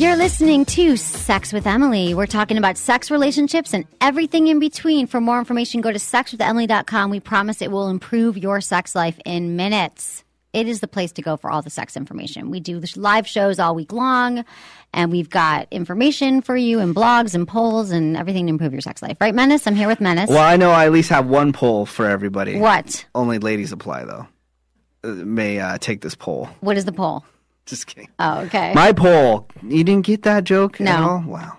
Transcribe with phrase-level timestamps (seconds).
[0.00, 2.14] You're listening to Sex with Emily.
[2.14, 5.06] We're talking about sex relationships and everything in between.
[5.06, 7.10] For more information, go to sexwithemily.com.
[7.10, 10.24] We promise it will improve your sex life in minutes.
[10.54, 12.50] It is the place to go for all the sex information.
[12.50, 14.46] We do live shows all week long,
[14.94, 18.80] and we've got information for you and blogs and polls and everything to improve your
[18.80, 19.18] sex life.
[19.20, 19.66] Right, Menace?
[19.66, 20.30] I'm here with Menace.
[20.30, 22.58] Well, I know I at least have one poll for everybody.
[22.58, 23.04] What?
[23.14, 24.26] Only ladies apply, though.
[25.04, 26.48] Uh, may uh, take this poll.
[26.60, 27.22] What is the poll?
[27.66, 28.08] Just kidding.
[28.18, 28.72] Oh, okay.
[28.74, 29.48] My poll.
[29.62, 30.80] You didn't get that joke?
[30.80, 30.90] No.
[30.90, 31.24] At all?
[31.26, 31.56] Wow.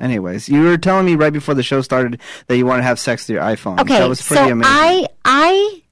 [0.00, 2.98] Anyways, you were telling me right before the show started that you want to have
[2.98, 3.78] sex with your iPhone.
[3.80, 4.72] Okay, that was pretty so amazing.
[4.74, 5.82] I I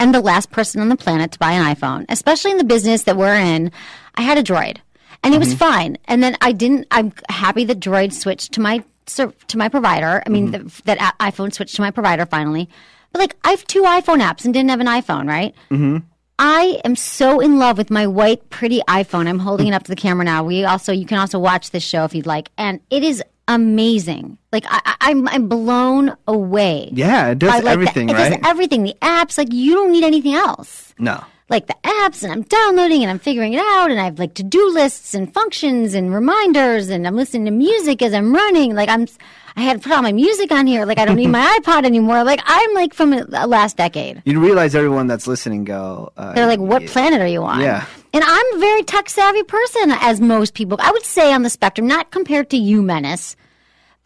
[0.00, 3.02] am the last person on the planet to buy an iPhone, especially in the business
[3.02, 3.70] that we're in.
[4.14, 4.78] I had a Droid,
[5.22, 5.58] and it was Mm-hmm.
[5.58, 5.98] fine.
[6.06, 6.86] And then I didn't.
[6.90, 10.22] I'm happy that Droid switched to my to my provider.
[10.24, 10.68] I mean, Mm-hmm.
[10.86, 12.70] that that iPhone switched to my provider finally.
[13.12, 15.54] But like, I have two iPhone apps and didn't have an iPhone, right?
[15.70, 15.98] Mm-hmm.
[16.38, 19.26] I am so in love with my white, pretty iPhone.
[19.26, 20.44] I'm holding it up to the camera now.
[20.44, 24.36] We also, you can also watch this show if you'd like, and it is amazing.
[24.52, 26.90] Like I, I, I'm, I'm blown away.
[26.92, 28.30] yeah, it does like the- everything, it right?
[28.32, 28.82] does everything.
[28.82, 30.94] The apps, like you don't need anything else.
[30.98, 31.22] no.
[31.48, 34.34] Like the apps, and I'm downloading and I'm figuring it out, and I have like
[34.34, 38.74] to do lists and functions and reminders, and I'm listening to music as I'm running.
[38.74, 39.06] Like I'm,
[39.54, 40.84] I had to put all my music on here.
[40.84, 42.24] Like I don't need my iPod anymore.
[42.24, 44.22] Like I'm like from the last decade.
[44.24, 46.12] You realize everyone that's listening go.
[46.16, 47.86] Uh, They're like, "What planet are you on?" Yeah.
[48.12, 50.78] And I'm a very tech savvy person, as most people.
[50.80, 53.36] I would say on the spectrum, not compared to you, Menace.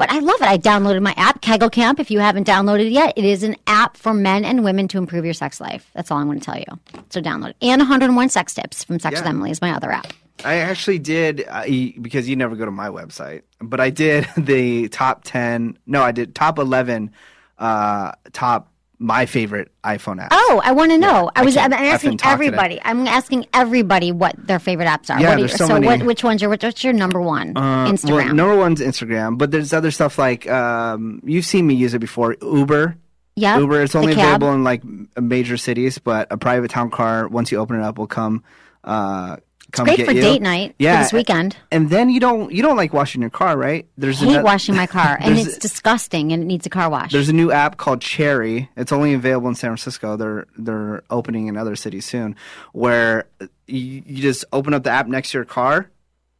[0.00, 0.49] But I love it.
[0.49, 2.00] I downloaded my app, Kegel Camp.
[2.00, 4.97] If you haven't downloaded it yet, it is an app for men and women to
[4.97, 5.91] improve your sex life.
[5.93, 7.03] That's all I'm going to tell you.
[7.11, 7.56] So download it.
[7.61, 10.15] And 101 Sex Tips from Sex with Emily is my other app.
[10.43, 11.65] I actually did uh,
[12.00, 15.77] because you never go to my website, but I did the top ten.
[15.84, 17.11] No, I did top eleven.
[17.59, 18.69] Uh, top
[19.03, 20.28] my favorite iPhone app.
[20.31, 21.31] Oh, I want to know.
[21.34, 21.55] I I was.
[21.55, 22.47] can't I'm asking talk today.
[22.49, 22.81] everybody.
[22.84, 25.19] I'm asking everybody what their favorite apps are.
[25.19, 25.87] Yeah, what are there's your- so so many.
[25.87, 27.56] what, which one's your what's your number one?
[27.56, 28.27] Uh, Instagram.
[28.27, 31.99] Well, number one's Instagram, but there's other stuff like um, you've seen me use it
[32.00, 32.37] before.
[32.43, 32.97] Uber.
[33.37, 33.59] yeah.
[33.59, 33.83] Uber.
[33.83, 34.83] It's only available in like
[35.19, 38.44] major cities, but a private town car once you open it up will come.
[38.84, 39.37] Uh,
[39.72, 40.20] come Great get for you.
[40.20, 40.75] date night.
[40.78, 41.56] Yeah, For this weekend.
[41.72, 43.86] And then you don't you don't like washing your car, right?
[43.97, 47.12] There's hate ano- washing my car, and it's disgusting, and it needs a car wash.
[47.12, 48.69] There's a new app called Cherry.
[48.76, 50.16] It's only available in San Francisco.
[50.16, 52.36] They're they're opening in other cities soon,
[52.72, 53.26] where
[53.66, 55.91] you, you just open up the app next to your car,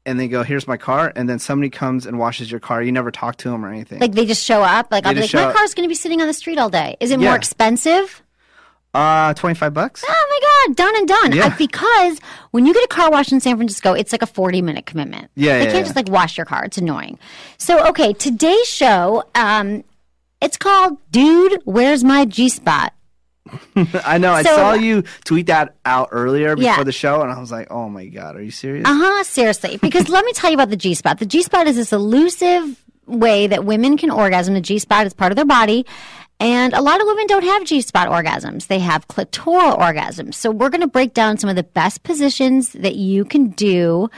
[0.07, 2.83] and they go, "Here's my car," and then somebody comes and washes your car.
[2.83, 4.01] You never talk to them or anything.
[4.01, 4.89] Like they just show up.
[4.91, 5.55] Like They I'll be like, my up.
[5.55, 6.97] car's going to be sitting on the street all day.
[7.01, 8.23] Is it more expensive?
[8.95, 10.05] Uh, twenty five bucks.
[10.07, 11.33] Oh my god, done and done.
[11.33, 11.47] Yeah.
[11.47, 12.19] Uh, because
[12.51, 15.31] when you get a car wash in San Francisco, it's like a forty minute commitment.
[15.35, 15.83] Yeah, they yeah, can't yeah.
[15.83, 16.65] just like wash your car.
[16.65, 17.19] It's annoying.
[17.59, 19.85] So okay, today's show, um,
[20.41, 22.93] it's called "Dude, Where's My G Spot."
[24.05, 24.33] I know.
[24.33, 26.85] I saw you tweet that out earlier before Yeah.
[26.85, 29.25] the show, and I was like, "Oh my god, are you serious?" Uh huh.
[29.25, 31.19] Seriously, because let me tell you about the G spot.
[31.19, 34.55] The G spot is this elusive way that women can orgasm.
[34.55, 35.85] The G spot is part of their body.
[36.41, 38.67] And a lot of women don't have G spot orgasms.
[38.67, 40.35] They have clitoral orgasms.
[40.35, 44.09] So we're going to break down some of the best positions that you can do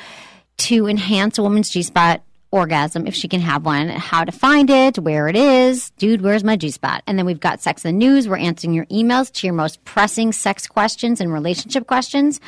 [0.58, 2.22] to enhance a woman's G spot
[2.52, 5.90] orgasm if she can have one, how to find it, where it is.
[5.98, 7.02] Dude, where's my G spot?
[7.08, 8.28] And then we've got sex in the news.
[8.28, 12.40] We're answering your emails to your most pressing sex questions and relationship questions.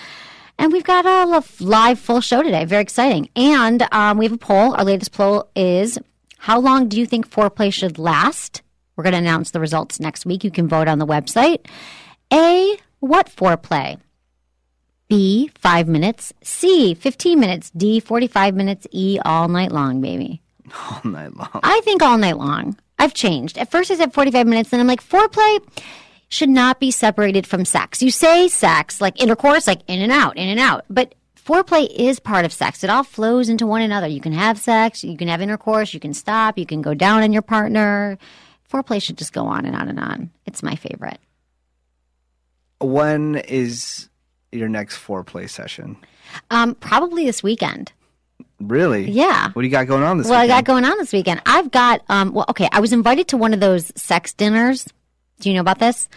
[0.56, 2.64] And we've got a live full show today.
[2.64, 3.28] Very exciting.
[3.34, 4.74] And um, we have a poll.
[4.74, 5.98] Our latest poll is
[6.38, 8.62] How long do you think foreplay should last?
[8.96, 10.44] We're going to announce the results next week.
[10.44, 11.66] You can vote on the website.
[12.32, 12.76] A.
[13.00, 13.98] What foreplay?
[15.08, 15.50] B.
[15.54, 16.32] Five minutes.
[16.42, 16.94] C.
[16.94, 17.70] 15 minutes.
[17.70, 18.00] D.
[18.00, 18.86] 45 minutes.
[18.90, 19.18] E.
[19.24, 20.40] All night long, baby.
[20.90, 21.60] All night long.
[21.62, 22.78] I think all night long.
[22.98, 23.58] I've changed.
[23.58, 25.60] At first I said 45 minutes, then I'm like, foreplay
[26.28, 28.02] should not be separated from sex.
[28.02, 30.84] You say sex, like intercourse, like in and out, in and out.
[30.88, 32.82] But foreplay is part of sex.
[32.82, 34.06] It all flows into one another.
[34.06, 37.22] You can have sex, you can have intercourse, you can stop, you can go down
[37.22, 38.18] on your partner.
[38.74, 40.30] Foreplay should just go on and on and on.
[40.46, 41.18] It's my favorite.
[42.80, 44.08] When is
[44.50, 45.96] your next foreplay session?
[46.50, 47.92] Um, probably this weekend.
[48.60, 49.08] Really?
[49.10, 49.50] Yeah.
[49.52, 50.48] What do you got going on this weekend?
[50.48, 51.40] Well, I got going on this weekend.
[51.46, 54.88] I've got um well okay, I was invited to one of those sex dinners
[55.40, 56.08] Do you know about this?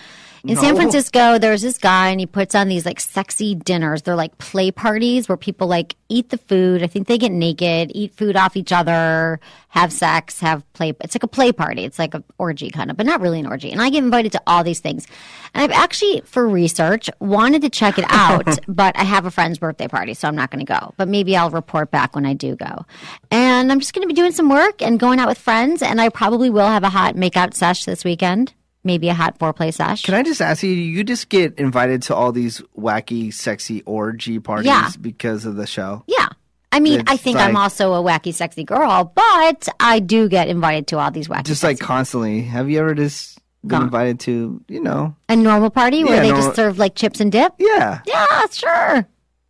[0.47, 4.01] In San Francisco, there's this guy and he puts on these like sexy dinners.
[4.03, 6.83] They're like play parties where people like eat the food.
[6.83, 9.39] I think they get naked, eat food off each other,
[9.69, 10.94] have sex, have play.
[11.01, 11.83] It's like a play party.
[11.83, 13.71] It's like an orgy kind of, but not really an orgy.
[13.71, 15.05] And I get invited to all these things.
[15.53, 19.57] And I've actually, for research, wanted to check it out, but I have a friend's
[19.59, 20.93] birthday party, so I'm not going to go.
[20.97, 22.85] But maybe I'll report back when I do go.
[23.31, 25.81] And I'm just going to be doing some work and going out with friends.
[25.81, 28.53] And I probably will have a hot makeout sesh this weekend.
[28.88, 30.01] Maybe a hot foreplay sesh.
[30.04, 30.74] Can I just ask you?
[30.74, 34.89] Do you just get invited to all these wacky, sexy orgy parties Yeah.
[35.00, 36.04] because of the show.
[36.07, 36.30] Yeah.
[36.72, 40.28] I mean, I It's think I'm like- also a wacky, sexy girl, but I do
[40.30, 42.42] get invited to all these wacky, Just like sexy- constantly.
[42.44, 43.84] Have you ever just been Gone.
[43.84, 44.62] invited to?
[44.69, 45.16] You know?
[45.30, 47.54] a normal party where Yeah, they normal- just serve like chips and dip.
[47.60, 48.00] Yeah.
[48.06, 49.06] Yeah, sure,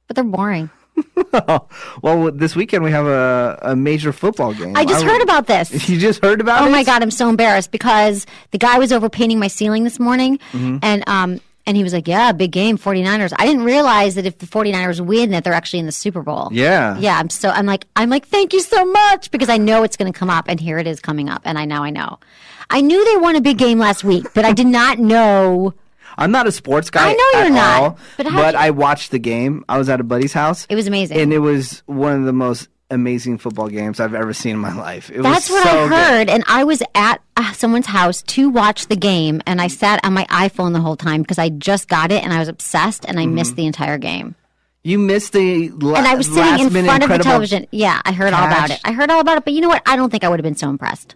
[0.07, 0.69] but they're boring.
[2.01, 4.75] well, this weekend we have a, a major football game.
[4.75, 5.71] I just heard about this.
[5.89, 6.67] You just heard about it?
[6.67, 9.99] Oh my god, I'm so embarrassed because the guy was over painting my ceiling this
[9.99, 10.77] morning, Mm-hmm.
[10.81, 14.37] and um, and he was like, "Yeah, big game, 49ers." I didn't realize that if
[14.39, 16.49] the 49ers win, that they're actually in the Super Bowl.
[16.51, 16.97] Yeah.
[16.97, 19.97] Yeah, I'm so I'm like I'm like thank you so much because I know it's
[19.97, 22.19] going to come up and here it is coming up and I now I know.
[22.69, 25.73] I knew they won a big game last week, but I did not know
[26.17, 27.09] I'm not a sports guy.
[27.09, 29.63] I know you're at not, all, but but, I watched the game.
[29.69, 30.65] I was at a buddy's house.
[30.69, 31.17] it was amazing.
[31.19, 34.73] and it was one of the most amazing football games I've ever seen in my
[34.73, 35.09] life.
[35.11, 35.91] It That's what so I good.
[35.91, 39.99] heard, and I was at uh, someone's house to watch the game, and I sat
[40.05, 43.03] on my iPhone the whole time because I just got it and I was obsessed,
[43.05, 43.35] and I Mm-hmm.
[43.35, 44.35] missed the entire game.
[44.83, 47.67] You missed the la- And I was sitting in front of the television.
[47.71, 48.79] Yeah, I heard all about it.
[48.85, 49.81] I heard all about it, but you know what?
[49.85, 51.15] I don't think I would have been so impressed.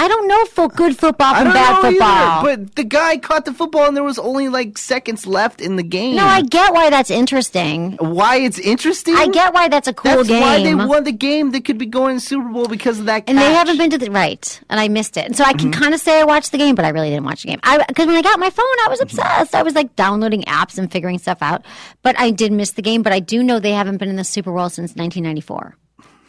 [0.00, 2.08] I don't know full good football from bad football.
[2.08, 5.74] either, but the guy caught the football and there was only like seconds left in
[5.74, 6.14] the game.
[6.14, 7.94] no, I get why that's interesting.
[7.98, 9.16] why it's interesting.
[9.16, 10.40] I get why that's a cool That's game.
[10.40, 11.50] why they won the game.
[11.50, 13.24] They could be going to Super Bowl because of that.
[13.26, 15.24] and they haven't been to the right, and I missed it.
[15.26, 15.82] And so I can Mm-hmm.
[15.82, 17.60] kind of say I watched the game, but I really didn't watch the game.
[17.64, 19.54] I because when I got my phone, I was obsessed.
[19.54, 21.64] I was like downloading apps and figuring stuff out.
[22.02, 23.02] But I did miss the game.
[23.02, 25.76] But I do know they haven't been in the Super Bowl since 1994.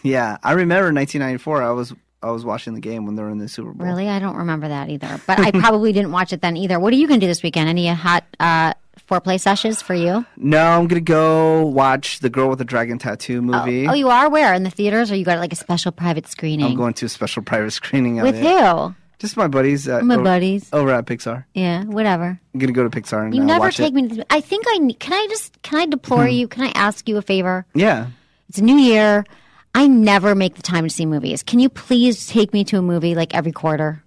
[0.01, 1.61] Yeah, I remember 1994.
[1.61, 3.87] I was I was watching the game when they were in the Super Bowl.
[3.87, 5.21] Really, I don't remember that either.
[5.25, 6.79] But I probably didn't watch it then either.
[6.79, 7.69] What are you going to do this weekend?
[7.69, 8.73] Any hot uh,
[9.09, 10.25] foreplay sessions for you?
[10.37, 13.87] No, I'm gonna go watch the Girl with the Dragon Tattoo movie.
[13.87, 16.65] Oh, you are where in the theaters, or you got like a special private screening
[16.65, 18.43] I'm going to a special private screening with it.
[18.43, 18.93] who?
[19.19, 19.87] Just my buddies.
[19.87, 20.69] At, My over, buddies.
[20.71, 21.43] over at Pixar.
[21.53, 22.39] Yeah, whatever.
[22.53, 23.93] I'm gonna go to Pixar and You uh, never take it.
[23.95, 24.07] me.
[24.09, 25.13] To, I think I can.
[25.13, 26.31] I just can I deplore Hmm.
[26.31, 26.47] you?
[26.47, 27.65] Can I ask you a favor?
[27.73, 28.07] Yeah,
[28.49, 29.25] It's a new year.
[29.73, 31.43] I never make the time to see movies.
[31.43, 34.03] Can you please take me to a movie like every quarter?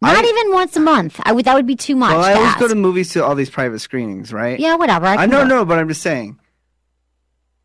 [0.00, 1.20] Not I- even once a month.
[1.24, 1.44] I would.
[1.44, 2.12] That would be too much.
[2.12, 2.60] well, I always ask.
[2.60, 4.58] go to movies to all these private screenings, right?
[4.58, 5.06] yeah, whatever.
[5.06, 5.44] I, I go.
[5.44, 6.38] no, but I'm just saying.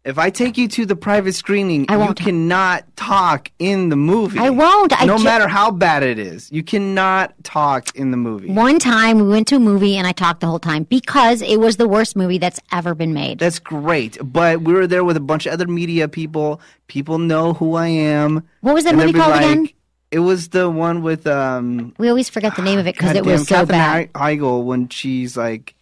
[0.06, 3.96] If I take you to the private screening, I you won't cannot talk in the
[3.96, 4.38] movie.
[4.38, 4.92] I won't.
[5.02, 8.50] I no ju- matter how bad it is, you cannot talk in the movie.
[8.52, 11.58] One time we went to a movie and I talked the whole time because it
[11.58, 13.40] was the worst movie that's ever been made.
[13.40, 16.60] That's great, but we were there with a bunch of other media people.
[16.88, 18.44] People know who I am.
[18.60, 19.70] What was that and they'd movie be called like- again?
[20.12, 21.96] It was the one with um.
[21.98, 24.00] We always forget the name of it because it goddamn was so Katherine bad.
[24.02, 24.08] He-
[24.38, 25.74] Heigl when she's like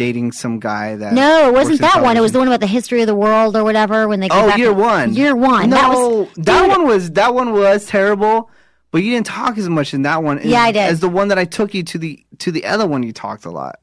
[0.00, 1.12] dating some guy that.
[1.12, 2.16] No, it wasn't that one.
[2.16, 4.08] It was the one about the history of the world or whatever.
[4.08, 5.12] When they go Oh, year one.
[5.12, 5.68] Year one.
[5.68, 8.50] No, that was that dude, one was that one was terrible.
[8.92, 10.38] But you didn't talk as much in that one.
[10.38, 10.80] as- Yeah, I did.
[10.88, 13.44] As the one that I took you to the to the other one, you talked
[13.44, 13.76] a lot.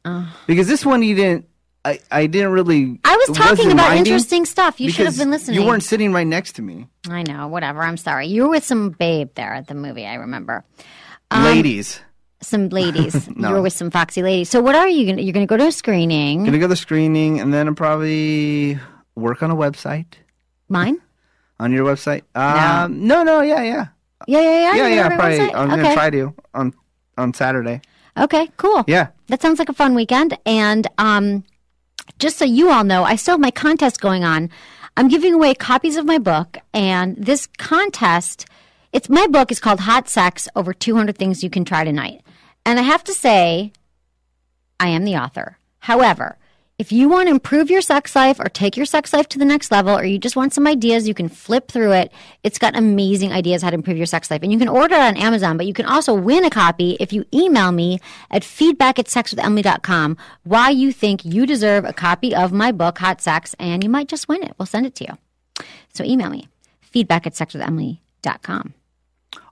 [0.47, 1.45] Because this one you didn't.
[1.85, 2.99] I, I didn't really.
[3.05, 4.81] I was talking about interesting stuff.
[4.81, 5.61] You should have been listening.
[5.61, 7.47] You weren't sitting right next to me, I know.
[7.47, 7.81] Whatever.
[7.83, 8.27] I'm sorry.
[8.27, 10.05] You were with some babe there at the movie.
[10.05, 10.65] I remember.
[11.31, 12.01] Um, ladies.
[12.41, 13.27] Some ladies.
[13.35, 13.49] No.
[13.49, 14.49] You were with some foxy ladies.
[14.49, 15.21] So what are you to?
[15.21, 16.43] You're going to go to a screening.
[16.43, 18.79] Gonna go to the screening and then I'll probably
[19.15, 20.05] work on a website.
[20.69, 20.99] Mine?
[21.59, 22.23] On your website?
[22.35, 23.87] Um, no, no, yeah, yeah,
[24.27, 24.75] Yeah, yeah, yeah.
[24.75, 25.03] yeah, yeah.
[25.03, 25.37] gonna a Probably.
[25.39, 25.55] website?
[25.55, 25.81] I'm okay.
[25.81, 26.73] gonna try to on
[27.17, 27.81] on Saturday.
[28.17, 28.83] Okay, cool.
[28.87, 29.07] Yeah.
[29.27, 30.37] That sounds like a fun weekend.
[30.45, 31.43] And um,
[32.19, 34.49] just so you all know, I still have my contest going on.
[34.95, 38.45] I'm giving away copies of my book, and this contest,
[38.93, 42.21] it's my book is called Hot Sex: Over 200 Things You Can Try Tonight.
[42.67, 43.71] And I have to say,
[44.77, 45.57] I am the author.
[45.79, 46.37] However,
[46.77, 49.45] if you want to improve your sex life or take your sex life to the
[49.45, 52.11] next level, or you just want some ideas, you can flip through it.
[52.43, 54.43] It's got amazing ideas how to improve your sex life.
[54.43, 57.13] And you can order it on Amazon, but you can also win a copy if
[57.13, 62.51] you email me at feedback at sexwithemily.com why you think you deserve a copy of
[62.51, 64.55] my book, Hot Sex, and you might just win it.
[64.57, 65.65] We'll send it to you.
[65.93, 66.49] So email me,
[66.81, 68.73] feedback at sexwithemily.com.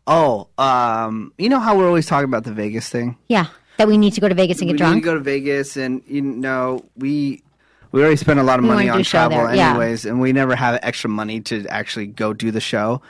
[0.07, 3.17] Oh, um, you know how we're always talking about the Vegas thing?
[3.27, 3.47] Yeah,
[3.77, 4.95] that we need to go to Vegas and get we drunk.
[4.95, 7.41] need to go to Vegas, and you know we
[7.91, 9.69] we already spend a lot of We money on travel, yeah.
[9.71, 13.01] anyways, and we never have extra money to actually go do the show.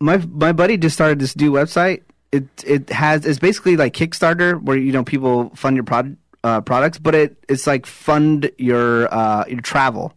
[0.00, 2.02] My my buddy just started this new website,
[2.32, 6.60] it it has it's basically like Kickstarter where you know people fund your prod, uh,
[6.60, 10.12] products, but it it's like fund your uh, your travel.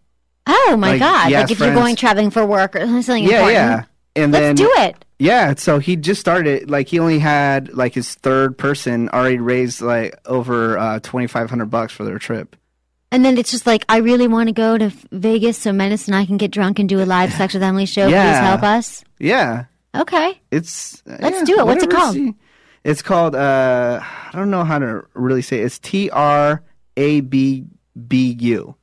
[0.48, 1.30] Oh my Like, god!
[1.32, 3.54] yes, like if you're going traveling for work or something Yeah, important.
[3.54, 3.84] yeah.
[4.16, 5.06] And Let's then do it.
[5.20, 6.70] Yeah, so he just started.
[6.70, 11.50] Like he only had like his third person already raised like over uh, twenty five
[11.50, 12.56] hundred bucks for their trip.
[13.12, 16.16] And then it's just like, I really want to go to Vegas so Menace and
[16.16, 18.06] I can get drunk and do a live Sex with Emily show.
[18.06, 19.04] Please help us.
[19.20, 20.40] Yeah, Okay.
[20.52, 21.66] it's Let's yeah, do it.
[21.66, 22.16] What's it called?
[22.16, 22.36] she-
[22.84, 23.36] It's called.
[23.36, 25.60] uh I don't know how to really say.
[25.60, 25.66] It.
[25.66, 26.64] It's T R
[26.96, 27.66] A B
[28.08, 28.76] B U.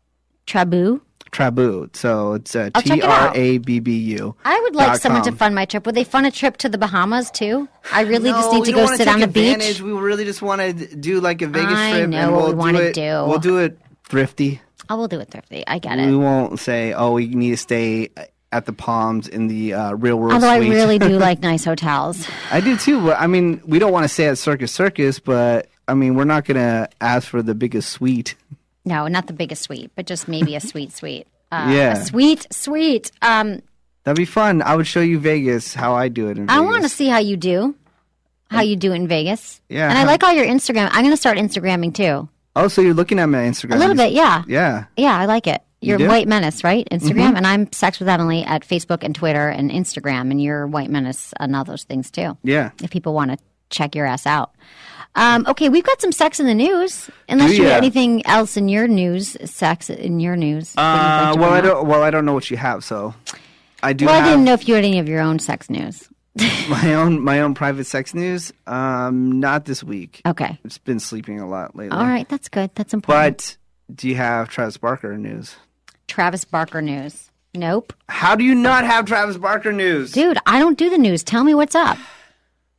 [0.47, 1.01] Trabbu.
[1.37, 1.95] Trabbu.
[1.95, 3.33] So it's uh, T R.
[3.35, 4.35] A B B U.
[4.45, 5.85] I would like someone to fund my trip.
[5.85, 7.69] Would they fund a trip to the Bahamas too?
[7.93, 9.77] I really just need to go sit on the advantage.
[9.77, 9.83] beach.
[9.83, 12.55] We really just want to do like a Vegas I trip, know and we'll we
[12.55, 12.95] wanna do it.
[12.95, 13.25] do.
[13.29, 13.79] We'll do it
[14.09, 14.61] thrifty.
[14.89, 15.67] I will do it thrifty.
[15.67, 16.07] I get it.
[16.07, 18.09] We won't say, "Oh, we need to stay
[18.53, 22.27] at the Palms in the uh, real world." Although I really do like nice hotels.
[22.51, 23.03] I do too.
[23.05, 26.25] But I mean, we don't want to stay at Circus Circus, but I mean, we're
[26.25, 28.37] not gonna ask for the biggest suite.
[28.87, 31.27] No, not the biggest suite, but just maybe a sweet suite.
[31.53, 31.93] Uh, Yeah.
[31.99, 33.11] A sweet suite.
[33.21, 33.61] Um,
[34.05, 34.63] That'd be fun.
[34.63, 37.19] I would show you Vegas how I do it in I want to see how
[37.19, 37.75] you do.
[38.49, 39.61] How you do in Vegas.
[39.69, 39.89] Yeah.
[39.91, 40.89] And I like all your Instagram.
[40.93, 42.29] I'm going to start Instagramming too.
[42.55, 43.75] Oh, so you're looking at my Instagram?
[43.75, 44.45] A little bit, yeah.
[44.47, 44.85] Yeah.
[44.97, 45.61] Yeah, I like it.
[45.81, 45.99] You're?
[45.99, 46.09] Mm-hmm.
[46.09, 46.87] White Menace, right?
[46.93, 47.37] Instagram.
[47.37, 50.31] And I'm Sex with Emily at Facebook and Twitter and Instagram.
[50.31, 52.39] And you're White Menace on all those things too.
[52.45, 52.71] Yeah.
[52.83, 53.39] If people want to
[53.71, 54.53] check your ass out.
[55.15, 57.09] Um, okay, we've got some sex in the news.
[57.29, 60.75] Unless Do you have anything else in your news, sex in your news.
[60.77, 61.87] Uh, well, I don't.
[61.87, 63.15] Well, I don't know what you have, so
[63.83, 66.09] I do Well, I didn't know if you had any of your own sex news.
[66.69, 68.53] my own my own private sex news.
[68.67, 70.21] Um, not this week.
[70.27, 70.59] Okay.
[70.65, 71.97] It's been sleeping a lot lately.
[71.97, 72.71] All right, that's good.
[72.75, 73.57] That's important.
[73.89, 75.57] But do you have Travis Barker news?
[76.09, 77.31] Travis Barker news.
[77.55, 77.95] Nope.
[78.09, 80.13] How do you not have Travis Barker news?
[80.13, 81.23] Dude, I don't do the news.
[81.23, 81.97] Tell me what's up.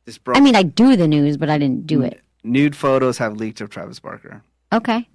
[0.08, 0.18] This.
[0.34, 2.20] I mean, I do the news, but I didn't do it.
[2.42, 4.42] nude photos have leaked of Travis Barker.
[4.72, 5.06] Okay.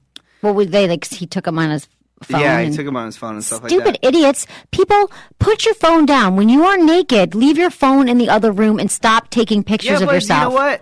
[0.43, 1.05] Well, would they like?
[1.05, 1.87] He took them on his
[2.21, 2.41] phone.
[2.41, 3.95] yeah, he and- took him on his phone and stuff Stupid like that.
[3.97, 4.47] Stupid idiots.
[4.71, 6.35] People, put your phone down.
[6.35, 9.89] When you are naked, leave your phone in the other room and stop taking pictures
[9.99, 10.43] Yeah, of but yourself.
[10.43, 10.81] you know what?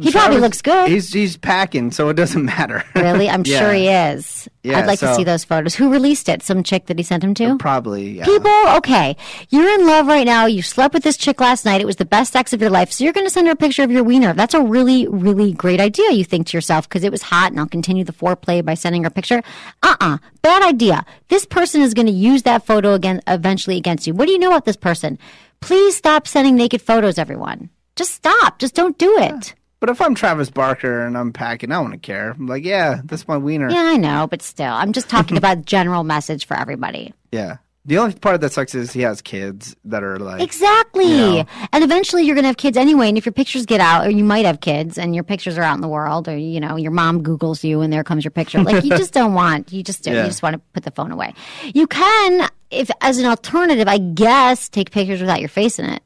[0.00, 0.88] He probably looks good.
[0.90, 2.84] He's he's packing, so it doesn't matter.
[2.94, 3.28] Really?
[3.30, 3.58] I'm Yeah.
[3.58, 4.48] sure he is.
[4.62, 5.74] Yeah, I'd like to see those photos.
[5.76, 6.42] Who released it?
[6.42, 7.56] Some chick that he sent him to?
[7.56, 8.18] Probably.
[8.18, 8.24] Yeah.
[8.24, 9.16] People, okay.
[9.50, 10.46] You're in love right now.
[10.46, 11.80] You slept with this chick last night.
[11.80, 12.90] It was the best sex of your life.
[12.90, 14.32] So you're going to send her a picture of your wiener.
[14.34, 17.60] That's a really, really great idea, you think to yourself, because it was hot and
[17.60, 19.40] I'll continue the foreplay by sending her a picture.
[19.84, 21.04] Uh uh Bad idea.
[21.28, 24.14] This person is going to use that photo again, eventually against you.
[24.14, 25.16] What do you know about this person?
[25.60, 27.70] Please stop sending naked photos, everyone.
[27.94, 28.58] Just stop.
[28.58, 29.54] Just don't do it.
[29.86, 32.32] But if I'm Travis Barker and I'm packing, I don't want to care.
[32.32, 33.70] I'm like, yeah, that's my wiener.
[33.70, 37.14] Yeah, I know, but still, I'm just talking about general message for everybody.
[37.30, 37.58] Yeah.
[37.84, 41.04] The only part that sucks is he has kids that are like, Exactly.
[41.04, 41.44] You know.
[41.72, 43.10] And eventually you're going to have kids anyway.
[43.10, 45.62] And if your pictures get out, or you might have kids and your pictures are
[45.62, 48.32] out in the world, or, you know, your mom Googles you and there comes your
[48.32, 48.60] picture.
[48.60, 50.22] Like, you just don't want, you just, do, yeah.
[50.22, 51.32] you just want to put the phone away.
[51.74, 56.02] You can, if, as an alternative, I guess, take pictures without your face in it.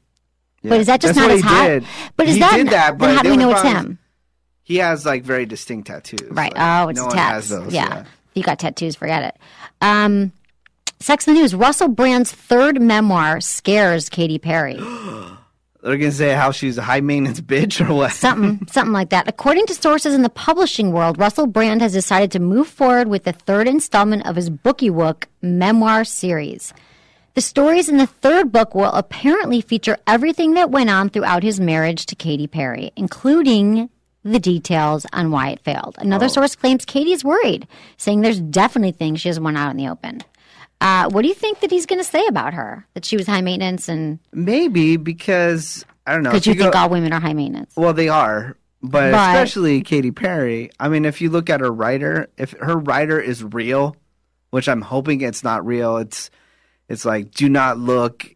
[0.63, 0.69] Yeah.
[0.69, 1.67] But is that just That's not he hot?
[1.67, 1.85] did.
[2.17, 3.97] But is He that, did that, but then how do we know it's him?
[4.63, 6.29] He has like very distinct tattoos.
[6.29, 6.53] Right.
[6.55, 7.73] Like, oh, it's no has those.
[7.73, 8.01] yeah.
[8.01, 9.37] If you got tattoos, forget it.
[9.81, 10.31] Um,
[10.99, 11.55] Sex in the News.
[11.55, 14.75] Russell Brand's third memoir scares Katy Perry.
[15.83, 18.11] They're gonna say how she's a high maintenance bitch or what?
[18.11, 19.27] something, something like that.
[19.27, 23.23] According to sources in the publishing world, Russell Brand has decided to move forward with
[23.23, 26.71] the third installment of his Booky Wook memoir series.
[27.33, 31.59] The stories in the third book will apparently feature everything that went on throughout his
[31.61, 33.89] marriage to Katy Perry, including
[34.23, 35.95] the details on why it failed.
[35.97, 39.77] Another source claims Katy is worried, saying there's definitely things she hasn't want out in
[39.77, 40.21] the open.
[40.81, 42.85] Uh, what do you think that he's going to say about her?
[42.95, 46.31] That she was high maintenance and Maybe because I don't know.
[46.31, 47.73] because if you think go- all women are high maintenance?
[47.77, 50.69] Well, they are, but, But- especially Katy Perry.
[50.79, 53.95] I mean, if you look at her rider, if her rider is real,
[54.49, 56.29] which I'm hoping it's not real, it's
[56.91, 58.35] it's like do not look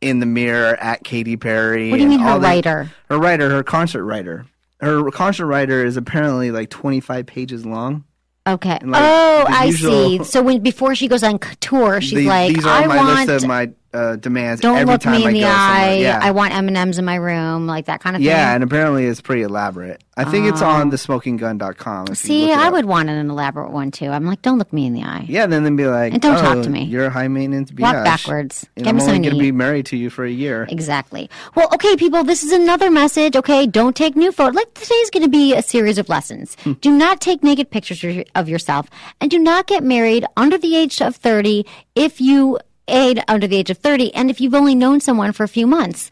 [0.00, 1.90] in the mirror at Katy Perry.
[1.90, 2.90] What do you mean her the- rider?
[3.08, 4.46] Her rider, her concert rider.
[4.80, 8.04] Her concert writer is apparently like 25 pages long.
[8.46, 8.78] Okay.
[8.84, 10.24] Like, oh, I usual- see.
[10.24, 13.28] So when before she goes on tour, she's The- like, these are "I my want
[13.28, 15.60] list of my uh, demands don't every look time me in I the go somewhere.
[15.90, 15.94] eye.
[16.00, 16.20] Yeah.
[16.22, 18.26] I want M and M's in my room, like that kind of thing.
[18.26, 20.02] yeah, thing." and apparently it's pretty elaborate.
[20.18, 22.04] I think it's on thesmokinggun.com.
[22.04, 22.72] if you see, look it I up.
[22.72, 24.08] would want an elaborate one too.
[24.08, 25.26] I'm like, "Don't look me in the eye.
[25.28, 26.84] Yeah, then then be like, And don't talk "Oh, to me.
[26.84, 27.80] You're a high maintenance biatch.
[27.80, 28.66] Walk backwards.
[28.76, 30.30] And Get I'm me only something going to be eat." married to you for a
[30.30, 30.66] year.
[30.70, 31.28] Exactly.
[31.54, 33.36] Well, okay, people, this is another message.
[33.36, 34.54] Okay, don't take new photos.
[34.54, 36.56] Like today's going to be a series of lessons.
[36.64, 36.72] Hmm.
[36.80, 38.88] do not take naked pictures of your- of yourself,
[39.20, 43.56] and do not get married under the age of thirty if you aid under the
[43.56, 46.10] age of thirty, and if you've only known someone for a few months.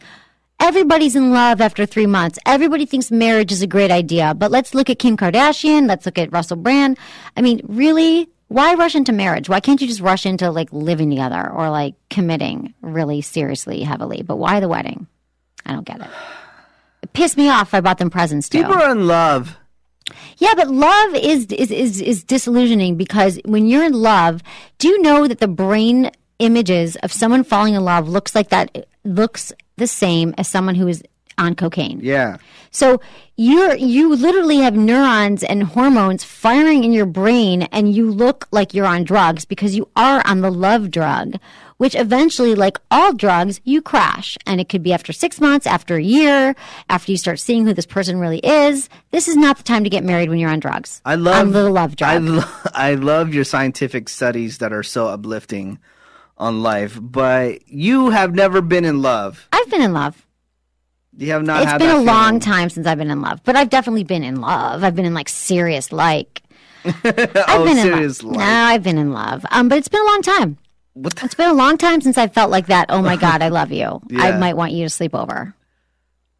[0.57, 2.39] Everybody's in love after three months.
[2.45, 4.33] Everybody thinks marriage is a great idea.
[4.33, 5.85] But let's look at Kim Kardashian.
[5.85, 6.97] Let's look at Russell Brand.
[7.35, 8.29] I mean, really?
[8.47, 9.49] Why rush into marriage?
[9.49, 14.21] Why can't you just rush into like living together or like committing really seriously, heavily?
[14.21, 15.07] But why the wedding?
[15.65, 16.07] I don't get it.
[17.01, 17.73] It pissed me off.
[17.73, 18.59] I bought them presents too.
[18.59, 19.57] People are in love.
[20.37, 24.43] Yeah, but love is, is is is disillusioning because when you're in love,
[24.77, 28.87] do you know that the brain images of someone falling in love looks like that
[29.03, 31.03] looks the same as someone who is
[31.37, 31.99] on cocaine.
[32.01, 32.37] Yeah.
[32.71, 33.01] So
[33.37, 38.73] you're you literally have neurons and hormones firing in your brain and you look like
[38.73, 41.35] you're on drugs because you are on the love drug,
[41.77, 44.37] which eventually like all drugs, you crash.
[44.45, 46.55] And it could be after 6 months, after a year,
[46.89, 48.89] after you start seeing who this person really is.
[49.11, 51.01] This is not the time to get married when you're on drugs.
[51.05, 52.09] I love on the love drug.
[52.09, 55.79] I, lo- I love your scientific studies that are so uplifting
[56.37, 59.47] on life, but you have never been in love.
[59.51, 60.25] I've been in love.
[61.17, 61.63] You have not.
[61.63, 64.41] It's been a long time since I've been in love, but I've definitely been in
[64.41, 64.83] love.
[64.83, 66.41] I've been in like serious like.
[66.83, 68.37] I've oh, been serious in love.
[68.37, 68.45] life.
[68.45, 69.45] No, I've been in love.
[69.49, 70.57] Um, but it's been a long time.
[70.97, 72.87] It's been a long time since I felt like that.
[72.89, 74.01] Oh my God, I love you.
[74.17, 75.55] I might want you to sleep over.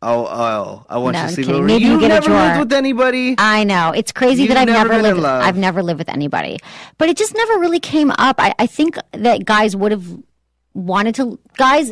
[0.07, 1.65] Oh, oh, I want No, you to I'm sleep kidding.
[1.65, 2.39] Maybe you you get a never drawer.
[2.41, 3.35] lived with anybody.
[3.39, 5.19] I know it's crazy You've that I've never never, lived.
[5.19, 5.43] love.
[5.43, 6.59] I've never lived with anybody,
[6.97, 8.35] but it just never really came up.
[8.39, 10.05] I, I think that guys would have
[10.73, 11.39] wanted to.
[11.57, 11.91] Guys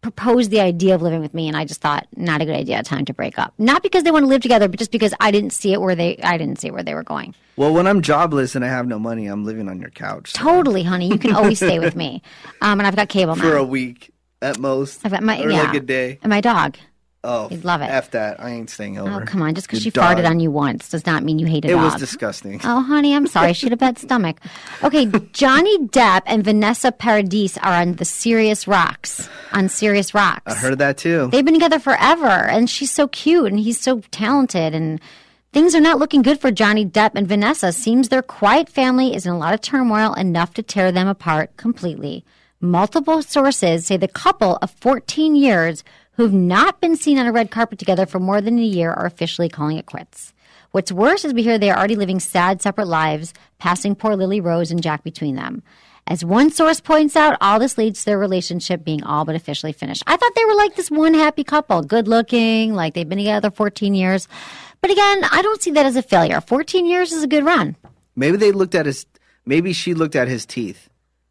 [0.00, 2.82] proposed the idea of living with me, and I just thought not a good idea.
[2.82, 3.54] Time to break up.
[3.58, 5.94] Not because they want to live together, but just because I didn't see it where
[5.94, 6.16] they.
[6.18, 7.32] I didn't see where they were going.
[7.54, 10.38] Well, when I'm jobless and I have no money, I'm living on your couch so-
[10.42, 11.08] Totally, honey.
[11.08, 12.22] You can always stay with me.
[12.62, 13.56] Um, and I've got cable for now.
[13.56, 16.18] a week at most, I've got my or yeah, like a day.
[16.22, 16.76] and my dog.
[17.24, 17.84] Oh, You'd love it.
[17.84, 18.40] F that.
[18.40, 19.22] I ain't staying oh, over.
[19.22, 19.54] Oh, come on.
[19.54, 21.84] Just because she farted on you once does not mean you hate a It dog.
[21.92, 22.60] was disgusting.
[22.64, 23.52] Oh, honey, I'm sorry.
[23.52, 24.38] She had a bad stomach.
[24.82, 29.28] Okay, Johnny Depp and Vanessa Paradis are on the Serious Rocks.
[29.52, 30.52] On Serious Rocks.
[30.52, 31.28] I heard that too.
[31.30, 35.00] They've been together forever, and she's so cute, and he's so talented, and
[35.52, 37.70] things are not looking good for Johnny Depp and Vanessa.
[37.70, 41.56] Seems their quiet family is in a lot of turmoil, enough to tear them apart
[41.56, 42.24] completely.
[42.60, 45.84] Multiple sources say the couple of 14 years
[46.16, 49.06] who've not been seen on a red carpet together for more than a year are
[49.06, 50.32] officially calling it quits.
[50.70, 54.40] What's worse is we hear they are already living sad, separate lives, passing poor Lily
[54.40, 55.62] Rose and Jack between them.
[56.06, 59.72] As one source points out, all this leads to their relationship being all but officially
[59.72, 60.02] finished.
[60.06, 63.50] I thought they were like this one happy couple, good looking, like they've been together
[63.50, 64.26] 14 years.
[64.80, 66.40] But again, I don't see that as a failure.
[66.40, 67.76] 14 years is a good run.
[68.16, 69.06] Maybe they looked at his.
[69.46, 70.88] Maybe she looked at his teeth.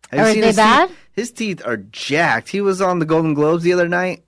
[0.09, 0.87] Have you Are seen they his bad?
[0.87, 0.97] Teeth?
[1.13, 2.49] His teeth are jacked.
[2.49, 4.23] He was on the Golden Globes the other night.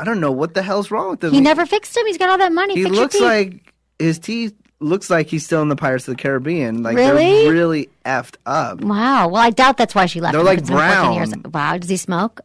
[0.00, 1.32] I don't know what the hell's wrong with him.
[1.32, 2.06] He never fixed him.
[2.06, 2.74] He's got all that money.
[2.74, 3.22] He Fix your looks teeth.
[3.22, 6.82] like his teeth looks like he's still in the Pirates of the Caribbean.
[6.82, 7.44] Like Really?
[7.44, 8.80] they're really effed up.
[8.80, 9.28] Wow.
[9.28, 10.32] Well, I doubt that's why she left.
[10.32, 11.30] They're him, like it's been 14 years.
[11.34, 11.52] brown.
[11.52, 11.76] Wow.
[11.78, 12.40] Does he smoke?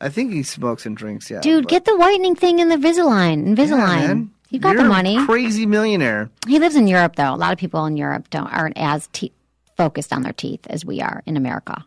[0.00, 1.30] I think he smokes and drinks.
[1.30, 3.46] Yeah, Dude, but- get the whitening thing in the Invisalign.
[3.46, 4.06] Yeah, Invisalign.
[4.06, 4.30] man.
[4.50, 5.24] you got You're the a money.
[5.24, 6.28] Crazy millionaire.
[6.46, 7.32] He lives in Europe, though.
[7.32, 9.32] A lot of people in Europe don't aren't as te-
[9.78, 11.82] focused on their teeth as we are in America.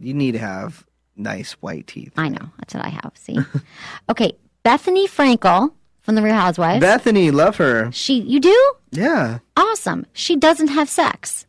[0.00, 0.85] You need to have
[1.16, 2.12] nice white teeth.
[2.16, 2.50] I know.
[2.58, 3.12] That's what I have.
[3.14, 3.38] See.
[4.10, 4.32] okay,
[4.64, 6.84] Bethenny Frankel from the Real Housewives.
[6.84, 7.90] Bethenny, love her.
[7.92, 9.38] she, you do Yeah.
[9.56, 10.06] awesome.
[10.12, 11.46] She doesn't have sex.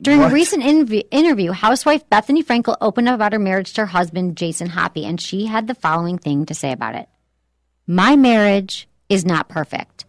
[0.00, 0.30] During What?
[0.30, 4.36] a recent inv- interview, housewife Bethenny Frankel opened up about her marriage to her husband,
[4.36, 7.08] Jason Hoppy, and she had the following thing to say about it
[7.86, 10.04] My marriage is not perfect.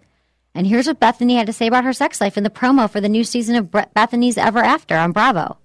[0.55, 2.99] And here's what Bethenny had to say about her sex life in the promo for
[2.99, 5.57] the new season of Bethenny's Ever After on Bravo.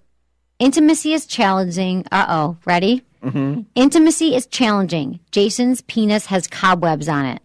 [0.62, 2.04] Intimacy is challenging.
[2.12, 3.02] Uh oh, ready?
[3.24, 3.62] Mm-hmm.
[3.74, 5.18] Intimacy is challenging.
[5.32, 7.42] Jason's penis has cobwebs on it.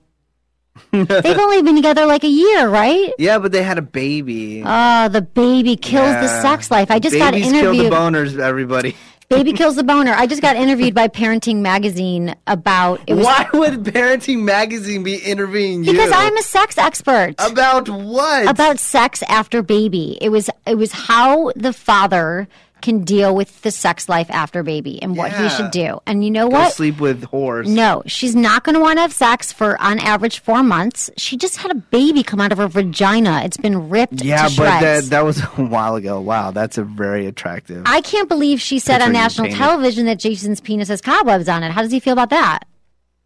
[0.91, 3.11] They've only been together like a year, right?
[3.17, 4.61] Yeah, but they had a baby.
[4.63, 6.91] Oh, the baby kills the sex life.
[6.91, 7.91] I just Babies got kill the interviewed.
[7.93, 8.95] boners, everybody.
[9.29, 10.13] baby kills the boner.
[10.13, 15.15] I just got interviewed by Parenting Magazine about it was Why would Parenting Magazine be
[15.15, 15.91] interviewing you?
[15.93, 18.47] because I'm a sex expert About what?
[18.47, 20.17] about sex after baby.
[20.21, 22.47] It was it was how the father
[22.81, 25.49] can deal with the sex life after baby and what he Yeah.
[25.49, 25.99] should do.
[26.05, 26.73] And you know Go what?
[26.73, 27.67] sleep with whores.
[27.67, 31.09] No, she's not going to want to have sex for on average four months.
[31.17, 33.41] She just had a baby come out of her vagina.
[33.43, 35.09] It's been ripped Yeah, to but that shreds.
[35.09, 36.19] that was a while ago.
[36.19, 37.83] Wow, that's a very attractive.
[37.85, 39.57] I can't believe she said on Picture you national painted.
[39.59, 41.71] television that Jason's penis has cobwebs on it.
[41.71, 42.65] How does he feel about that?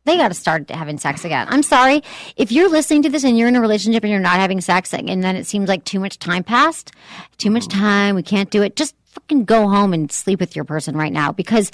[0.03, 1.45] They got to start having sex again.
[1.51, 2.01] I'm sorry.
[2.35, 4.95] If you're listening to this and you're in a relationship and you're not having sex
[4.95, 6.91] and then it seems like too much time passed,
[7.37, 7.79] too much mm-hmm.
[7.79, 11.13] time, we can't do it, just fucking go home and sleep with your person right
[11.13, 11.71] now because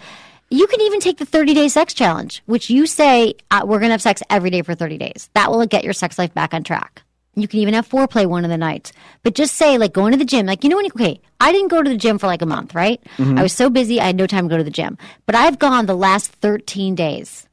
[0.50, 3.90] you can even take the 30 day sex challenge, which you say, uh, we're going
[3.90, 5.30] to have sex every day for 30 days.
[5.34, 7.04] That will get your sex life back on track.
[7.36, 8.94] You can even have foreplay one of the nights.
[9.22, 10.46] But just say, like, going to the gym.
[10.48, 12.48] Like, you know, when you, okay, I didn't go to the gym for like a
[12.48, 13.00] month, right?
[13.38, 14.98] I was so busy, I had no time to go to the gym.
[15.28, 17.44] But I've gone the last 13 days.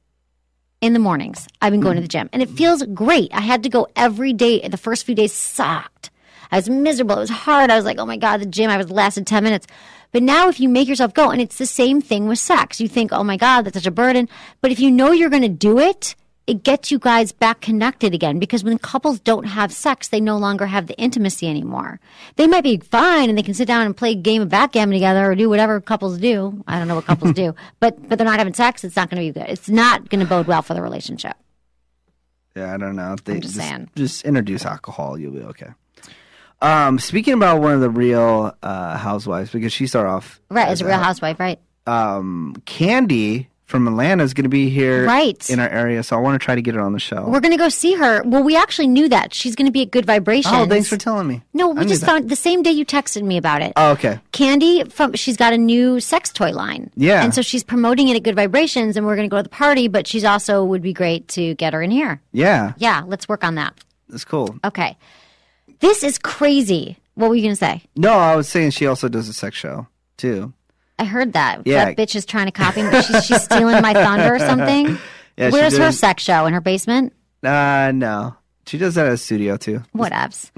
[0.81, 1.49] in the mornings.
[1.63, 3.31] I've been going to the gym and it feels great.
[3.33, 4.67] I had to go every day.
[4.69, 6.11] The first few days sucked.
[6.51, 7.17] I was miserable.
[7.17, 7.71] It was hard.
[7.71, 9.67] I was like, oh my God, the gym, I was lasted 10 minutes.
[10.13, 12.89] But now if you make yourself go, and it's the same thing with sex, you
[12.89, 14.29] think, oh my God, that's such a burden.
[14.61, 16.15] But if you know you're going to do it,
[16.47, 20.37] it gets you guys back connected again because when couples don't have sex, they no
[20.37, 22.01] longer have the intimacy anymore.
[22.37, 24.95] They might be fine and they can sit down and play a game of backgammon
[24.95, 26.63] together or do whatever couples do.
[26.67, 28.85] I don't know what couples do, but but they're not having sex.
[28.85, 29.51] It's not going to be good.
[29.51, 31.37] It's not going to bode well for the relationship.
[32.55, 33.17] Yeah, I don't know.
[33.25, 33.91] They I'm just saying.
[33.97, 35.71] Just introduce alcohol, you'll be okay.
[36.65, 40.81] Um, speaking about one of the real uh, housewives, because she started off Right, as
[40.81, 41.59] a real housewife, right?
[41.87, 45.49] um, Kandi from Atlanta is going to be here Right.
[45.51, 47.25] in our area, so I want to try to get her on the show.
[47.27, 48.23] We're going to go see her.
[48.25, 50.55] Well, we actually knew that she's going to be at Good Vibrations.
[50.57, 51.43] oh, thanks for telling me.
[51.55, 52.07] No, we just that.
[52.07, 53.73] found the same day you texted me about it.
[53.77, 54.21] Oh, okay.
[54.33, 56.91] Kandi from she's got a new sex toy line.
[56.95, 57.23] Yeah.
[57.25, 59.49] And so she's promoting it at Good Vibrations and we're going to go to the
[59.49, 62.21] party, but she's also would be great to get her in here.
[62.33, 63.75] Yeah, Yeah, let's work on that.
[64.09, 64.57] that's cool.
[64.65, 64.97] Okay.
[65.81, 66.99] This is crazy.
[67.15, 67.83] What were you going to say?
[67.97, 70.53] No, I was saying she also does a sex show too.
[70.99, 71.67] I heard that.
[71.67, 71.87] Yeah.
[71.87, 73.03] That bitch is trying to copy me.
[73.03, 74.99] She's, she's stealing my thunder or something.
[75.37, 76.47] Yeah, Where's her sex show?
[76.47, 77.13] In her basement?
[77.43, 79.83] Uh, no, she does that at a studio too.
[79.91, 80.51] What Whatevs.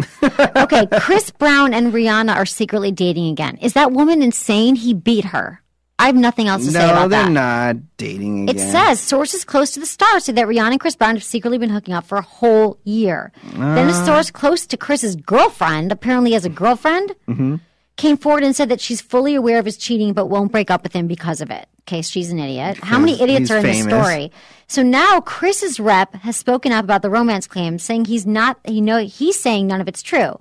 [0.64, 3.57] okay, Chris Brown and Rihanna are secretly dating again.
[3.62, 4.74] Is that woman insane?
[4.74, 5.62] He beat her.
[5.98, 7.28] I have nothing else to say about that.
[7.30, 8.56] No, they're not dating again.
[8.56, 11.56] It says sources close to the star say that Rihanna and Chris Brown have secretly
[11.56, 13.32] been hooking up for a whole year.
[13.54, 14.04] then a Uh.
[14.04, 17.56] source close to Chris's girlfriend, apparently as a girlfriend, Mm-hmm.
[17.96, 20.82] came forward and said that she's fully aware of his cheating but won't break up
[20.82, 21.66] with him because of it.
[21.88, 22.76] Okay, she's an idiot.
[22.82, 24.32] How many idiots are in this story?
[24.66, 28.59] So now Chris's rep has spoken up about the romance claims, saying he's not.
[28.68, 30.40] You know, he's saying none of it's true.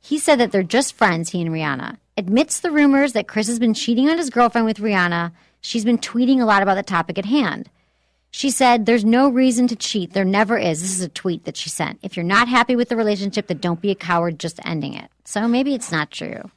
[0.00, 1.98] He said that they're just friends, he and Rihanna.
[2.16, 5.32] Admits the rumors that Chris has been cheating on his girlfriend with Rihanna.
[5.60, 7.68] She's been tweeting a lot about the topic at hand.
[8.30, 10.12] She said, There's no reason to cheat.
[10.12, 10.80] There never is.
[10.80, 11.98] This is a tweet that she sent.
[12.02, 15.10] If you're not happy with the relationship, then don't be a coward, just ending it.
[15.24, 16.50] So maybe it's not true.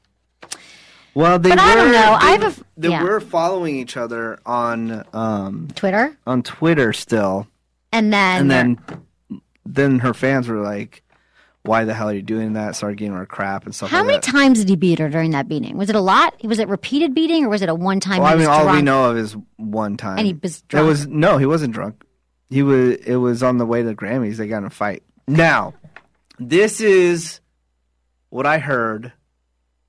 [1.13, 2.17] Well, they But were, I don't know.
[2.21, 3.03] They, I have a they yeah.
[3.03, 6.17] were following each other on um Twitter?
[6.25, 7.47] on Twitter still,
[7.91, 8.79] And then, and then
[9.65, 11.03] then her fans were like,
[11.63, 13.89] "Why the hell are you doing that?" Started giving her crap and stuff.
[13.91, 14.23] how like many that.
[14.23, 15.77] times did he beat her during that beating?
[15.77, 16.33] Was it a lot?
[16.43, 18.21] Was it repeated beating or was it a one time?
[18.21, 20.87] Well, I mean, all we know of is one time, And he was It drunk.
[20.87, 22.03] was no, he wasn't drunk.
[22.49, 22.95] He was.
[23.05, 24.37] It was on the way to the Grammys.
[24.37, 25.03] They got in a fight.
[25.27, 25.73] Now,
[26.39, 27.39] this is
[28.29, 29.11] what I heard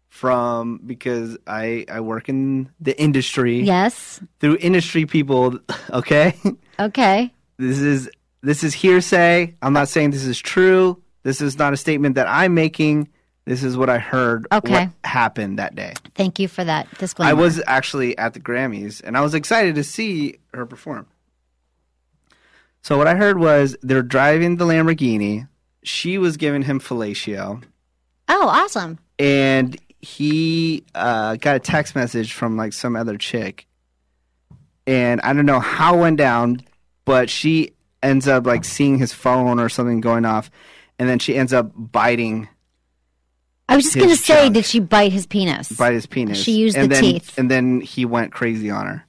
[0.08, 4.20] from because I I work in the industry Yes.
[4.40, 5.58] through industry people.
[5.92, 6.36] Okay,
[6.78, 7.32] Okay.
[7.58, 8.08] this is
[8.42, 9.54] this is hearsay.
[9.62, 11.00] I'm not saying this is true.
[11.22, 13.08] This is not a statement that I'm making.
[13.44, 14.46] This is what I heard.
[14.52, 14.72] Okay.
[14.86, 15.94] What happened that day?
[16.14, 17.30] Thank you for that disclaimer.
[17.30, 21.06] I was actually at the Grammys and I was excited to see her perform.
[22.82, 25.48] So what I heard was they're driving the Lamborghini.
[25.82, 27.62] She was giving him fellatio,
[28.28, 28.98] Oh, awesome.
[29.18, 33.66] and he uh, got a text message from like some other chick,
[34.86, 36.62] and I don't know how it went down,
[37.04, 40.50] but she ends up like seeing his phone or something going off,
[41.00, 42.48] and then she ends up biting
[43.68, 45.70] I was just going to say, did she bite his penis?
[45.72, 46.38] bite his penis.
[46.38, 47.38] She used and the then, teeth.
[47.38, 49.04] and then he went crazy on her.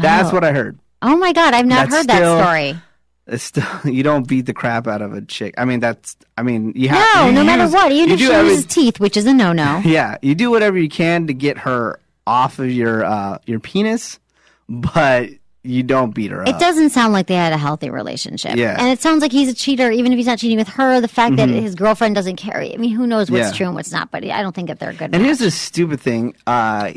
[0.00, 0.34] That's Oh.
[0.34, 0.78] what I heard.
[1.02, 2.82] Oh my God, I've not That's heard still- that story.
[3.28, 5.54] It's still you don't beat the crap out of a chick.
[5.58, 8.26] I mean that's I mean you have No, you no matter what, even if she
[8.26, 9.82] every- uses teeth, which is a no-no.
[9.84, 14.20] yeah you do whatever you can to get her off of your uh your penis,
[14.68, 15.30] but
[15.66, 16.48] you don't beat her up.
[16.48, 18.56] It doesn't sound like they had a healthy relationship.
[18.56, 18.72] Yeah.
[18.72, 18.80] Mm-hmm.
[18.80, 21.00] And it sounds like he's a cheater, even if he's not cheating with her.
[21.00, 22.58] The fact that his girlfriend doesn't care.
[22.60, 23.52] I mean, who knows what's Yeah.
[23.52, 25.22] true and what's not, but I don't think that they're a good And match.
[25.22, 26.34] here's the stupid thing.
[26.46, 26.92] Uh,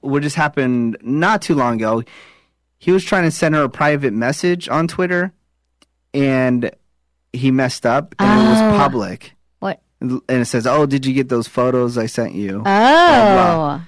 [0.00, 2.02] what just happened not too long ago.
[2.78, 5.32] He was trying to send her a private message on Twitter,
[6.12, 6.70] and
[7.32, 8.76] he messed up, and it was Oh.
[8.78, 9.32] public.
[9.60, 9.80] What?
[10.00, 12.62] And it says, "Oh, did you get those photos I sent you?" Oh.
[12.64, 13.80] blah.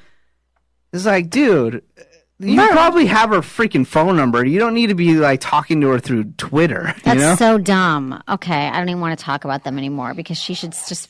[0.92, 1.82] It's like, dude,
[2.38, 4.44] you probably have her freaking phone number.
[4.44, 6.92] You don't need to be like talking to her through Twitter.
[6.98, 7.34] You That's know?
[7.36, 8.22] so dumb.
[8.28, 11.08] Okay, I don't even want to talk about them anymore because she should just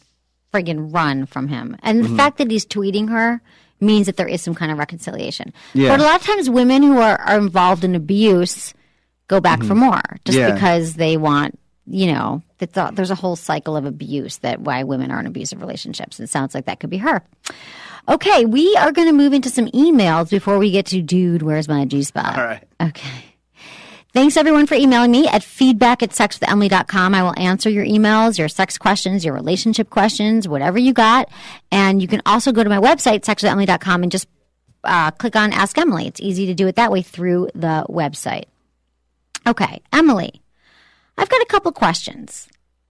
[0.54, 1.76] friggin' run from him.
[1.82, 2.12] And Mm-hmm.
[2.12, 3.40] the fact that he's tweeting her
[3.80, 5.52] means that there is some kind of reconciliation.
[5.74, 5.88] Yeah.
[5.90, 8.72] But a lot of times women who are, are involved in abuse
[9.28, 10.48] go back for more just Mm-hmm.
[10.48, 10.54] Yeah.
[10.54, 14.82] because they want, you know, that the, there's a whole cycle of abuse that why
[14.82, 16.20] women are in abusive relationships.
[16.20, 17.22] It sounds like that could be her.
[18.08, 21.68] Okay, we are going to move into some emails before we get to dude, where's
[21.68, 22.38] my G spot?
[22.38, 22.64] All right.
[22.80, 23.24] Okay.
[24.12, 27.14] Thanks everyone for emailing me at feedback at sexwithemily.com.
[27.14, 31.28] I will answer your emails, your sex questions, your relationship questions, whatever you got.
[31.70, 34.26] And you can also go to my website, sexwithemily.com, and just
[34.84, 36.06] uh, click on Ask Emily.
[36.06, 38.44] It's easy to do it that way through the website.
[39.46, 40.40] Okay, Emily,
[41.18, 42.48] I've got a couple questions.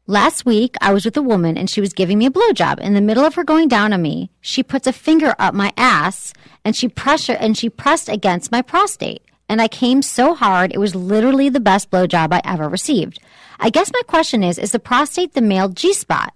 [0.08, 2.78] Last week, I was with a woman and she was giving me a blowjob.
[2.80, 5.72] In the middle of her going down on me, she puts a finger up my
[5.76, 6.32] ass
[6.64, 9.22] and she pressure and she pressed against my prostate.
[9.48, 13.20] And I came so hard, it was literally the best blowjob I ever received.
[13.58, 16.34] I guess my question is, is the prostate the male G spot?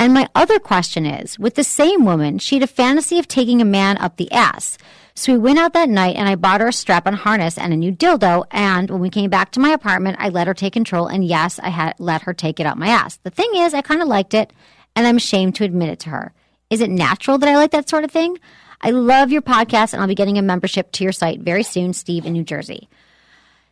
[0.00, 3.60] And my other question is, with the same woman, she had a fantasy of taking
[3.60, 4.78] a man up the ass.
[5.20, 7.74] So we went out that night and I bought her a strap on harness and
[7.74, 8.44] a new dildo.
[8.52, 11.08] And when we came back to my apartment, I let her take control.
[11.08, 13.18] And yes, I had let her take it up my ass.
[13.22, 14.50] The thing is, I kind of liked it
[14.96, 16.32] and I'm ashamed to admit it to her.
[16.70, 18.38] Is it natural that I like that sort of thing?
[18.80, 21.92] I love your podcast and I'll be getting a membership to your site very soon,
[21.92, 22.88] Steve in New Jersey.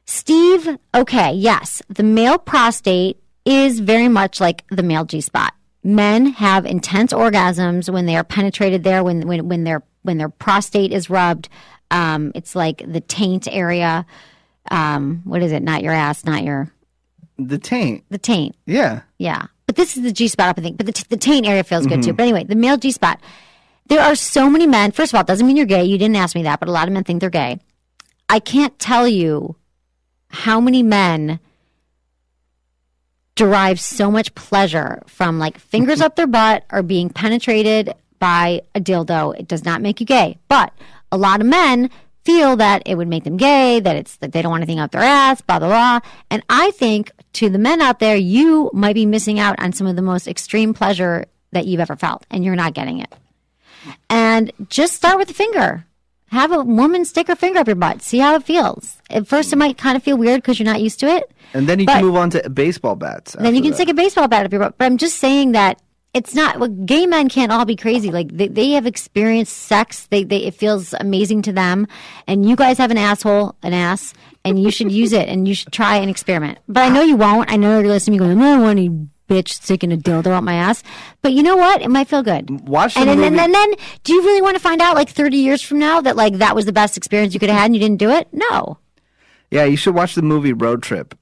[0.05, 5.55] Steve, okay, yes, the male prostate is very much like the male G spot.
[5.83, 10.29] Men have intense orgasms when they are penetrated there, when when when their when their
[10.29, 11.49] prostate is rubbed.
[11.91, 14.05] Um, it's like the taint area.
[14.71, 15.63] Um, what is it?
[15.63, 16.71] Not your ass, not your
[17.39, 18.05] The taint.
[18.11, 18.55] the taint.
[18.67, 19.03] Yeah.
[19.19, 19.47] Yeah.
[19.67, 20.77] But this is the G spot up, I think.
[20.77, 22.13] But the, t- the taint area feels good too.
[22.13, 23.21] But anyway, the male G spot.
[23.89, 24.93] There are so many men.
[24.93, 25.85] First of all, it doesn't mean you're gay.
[25.85, 27.59] You didn't ask me that, but a lot of men think they're gay.
[28.29, 29.57] I can't tell you
[30.29, 31.41] how many men
[33.35, 38.81] derive so much pleasure from like fingers up their butt or being penetrated by a
[38.81, 39.39] dildo.
[39.39, 40.39] It does not make you gay.
[40.49, 40.73] But
[41.13, 41.91] a lot of men
[42.25, 44.91] feel that it would make them gay, that it's that they don't want anything up
[44.91, 46.01] their ass, blah blah blah.
[46.31, 49.87] And I think to the men out there, you might be missing out on some
[49.87, 53.15] of the most extreme pleasure that you've ever felt, and you're not getting it.
[54.11, 55.85] And just start with the finger.
[56.31, 58.03] Have a woman stick her finger up your butt.
[58.03, 58.99] See how it feels.
[59.09, 61.31] At first, it might kind of feel weird because you're not used to it.
[61.55, 63.35] And then you But- can move on to baseball bats.
[63.39, 63.77] Then you can that.
[63.77, 64.75] stick a baseball bat up your butt.
[64.77, 65.81] But I'm just saying that
[66.15, 66.59] it's not.
[66.59, 68.11] Well, gay men can't all be crazy.
[68.11, 70.07] Like they, they have experienced sex.
[70.07, 71.87] They, they it feels amazing to them.
[72.27, 75.55] And you guys have an asshole, an ass, and you should use it and you
[75.55, 76.59] should try and experiment.
[76.69, 77.51] But I know you won't.
[77.53, 78.19] I know you're listening.
[78.19, 78.91] You're going, I don't want any
[79.29, 80.83] bitch sticking a dildo up my ass.
[81.21, 81.83] But you know what?
[81.83, 82.67] It might feel good.
[82.67, 83.39] Watch the and, and, movie.
[83.39, 86.17] and then, do you really want to find out like 30 years from now that
[86.17, 88.29] like that was the best experience you could have had and you didn't do it?
[88.33, 88.79] No.
[89.51, 91.15] Yeah, you should watch the movie Road Trip.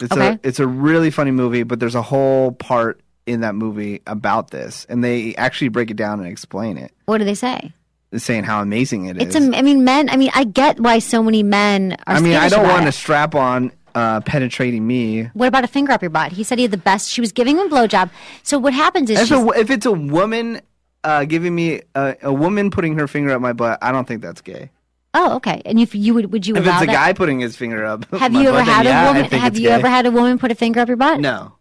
[0.00, 0.28] It's Okay.
[0.32, 4.50] a it's a really funny movie, but there's a whole part in that movie about
[4.50, 7.72] this, and they actually break it down and explain it, What do they say?
[8.16, 9.24] saying how amazing it is.
[9.26, 12.20] It's, am- I mean, men, I mean, I get why so many men are I
[12.20, 12.88] mean, I don't want it.
[12.88, 15.24] a strap on uh, penetrating me.
[15.34, 16.32] What about a finger up your butt?
[16.32, 17.10] He said he had the best.
[17.10, 18.10] She was giving him a blowjob.
[18.42, 20.60] So what happens is If, a, if it's a woman
[21.04, 24.22] uh, giving me a, a woman putting her finger up my butt, I don't think
[24.22, 24.70] that's gay.
[25.12, 25.60] oh, okay.
[25.66, 26.92] And if you would, would you If it's a that?
[26.92, 29.24] guy putting his finger up, have you ever butt, had yeah, woman?
[29.30, 29.74] Have you gay.
[29.74, 31.20] ever had a woman put a finger up your butt?
[31.20, 31.52] No,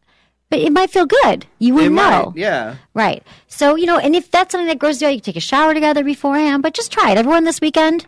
[0.50, 1.46] But it might feel good.
[1.60, 2.32] You wouldn't know.
[2.36, 3.24] Yeah, Right.
[3.48, 5.40] So you know, and if that's something that grows you, out, you can take a
[5.42, 6.62] shower together beforehand.
[6.64, 7.18] But just try it.
[7.18, 8.06] Everyone this weekend,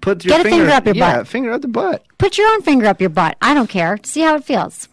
[0.00, 1.28] put your Get a finger up your yeah, butt.
[1.28, 2.04] finger up the butt.
[2.18, 3.36] put your own finger up your butt.
[3.42, 3.98] I don't care.
[4.02, 4.88] See how it feels.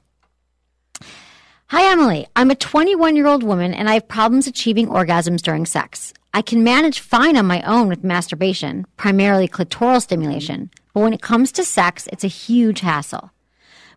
[1.69, 2.27] Hi, Emily.
[2.35, 6.13] I'm a 21 year old woman and I have problems achieving orgasms during sex.
[6.33, 11.21] I can manage fine on my own with masturbation, primarily clitoral stimulation, but when it
[11.21, 13.31] comes to sex, it's a huge hassle.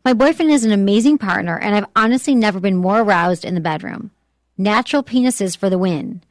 [0.04, 3.60] My boyfriend is an amazing partner and I've honestly never been more aroused in the
[3.60, 4.10] bedroom.
[4.56, 6.22] Natural penises for the win.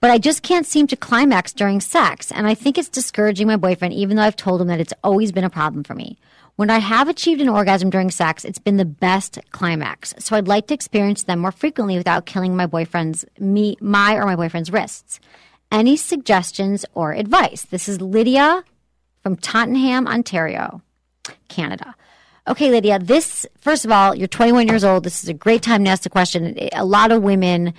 [0.00, 3.56] But I just can't seem to climax during sex, and I think it's discouraging my
[3.56, 6.18] boyfriend, even though I've told him that it's always been a problem for me.
[6.56, 10.14] When I have achieved an orgasm during sex, it's been the best climax.
[10.18, 14.26] So I'd like to experience them more frequently without killing my boyfriend's me my or
[14.26, 15.20] my boyfriend's wrists.
[15.72, 17.62] Any suggestions or advice?
[17.62, 18.62] This is Lydia
[19.22, 20.82] from Tottenham, Ontario,
[21.48, 21.96] Canada.
[22.46, 25.04] Okay, Lydia, this, first of all, you're 21 years old.
[25.04, 26.58] This is a great time to ask the question.
[26.72, 27.72] A lot of women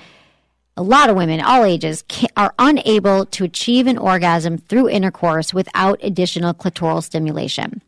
[0.77, 5.53] a lot of women, all ages, ca are unable to achieve an orgasm through intercourse
[5.53, 7.81] without additional clitoral stimulation.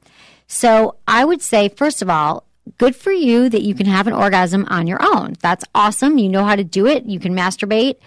[0.47, 2.45] So I would say, first of all,
[2.77, 5.33] good for you that you can have an orgasm on your own.
[5.41, 6.17] That's awesome.
[6.17, 7.05] You know how to do it.
[7.05, 7.97] You can masturbate.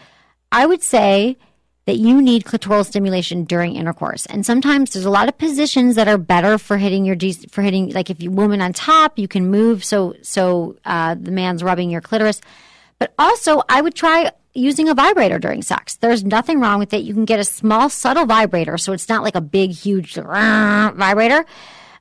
[0.50, 1.36] I would say
[1.86, 4.26] that you need clitoral stimulation during intercourse.
[4.26, 7.62] And sometimes there's a lot of positions that are better for hitting your G, for
[7.62, 11.62] hitting, like if you woman on top, you can move so, so, uh, the man's
[11.62, 12.40] rubbing your clitoris.
[12.98, 15.96] But also, I would try using a vibrator during sex.
[15.96, 17.02] There's nothing wrong with it.
[17.02, 21.46] You can get a small, subtle vibrator, so it's not like a big, huge vibrator.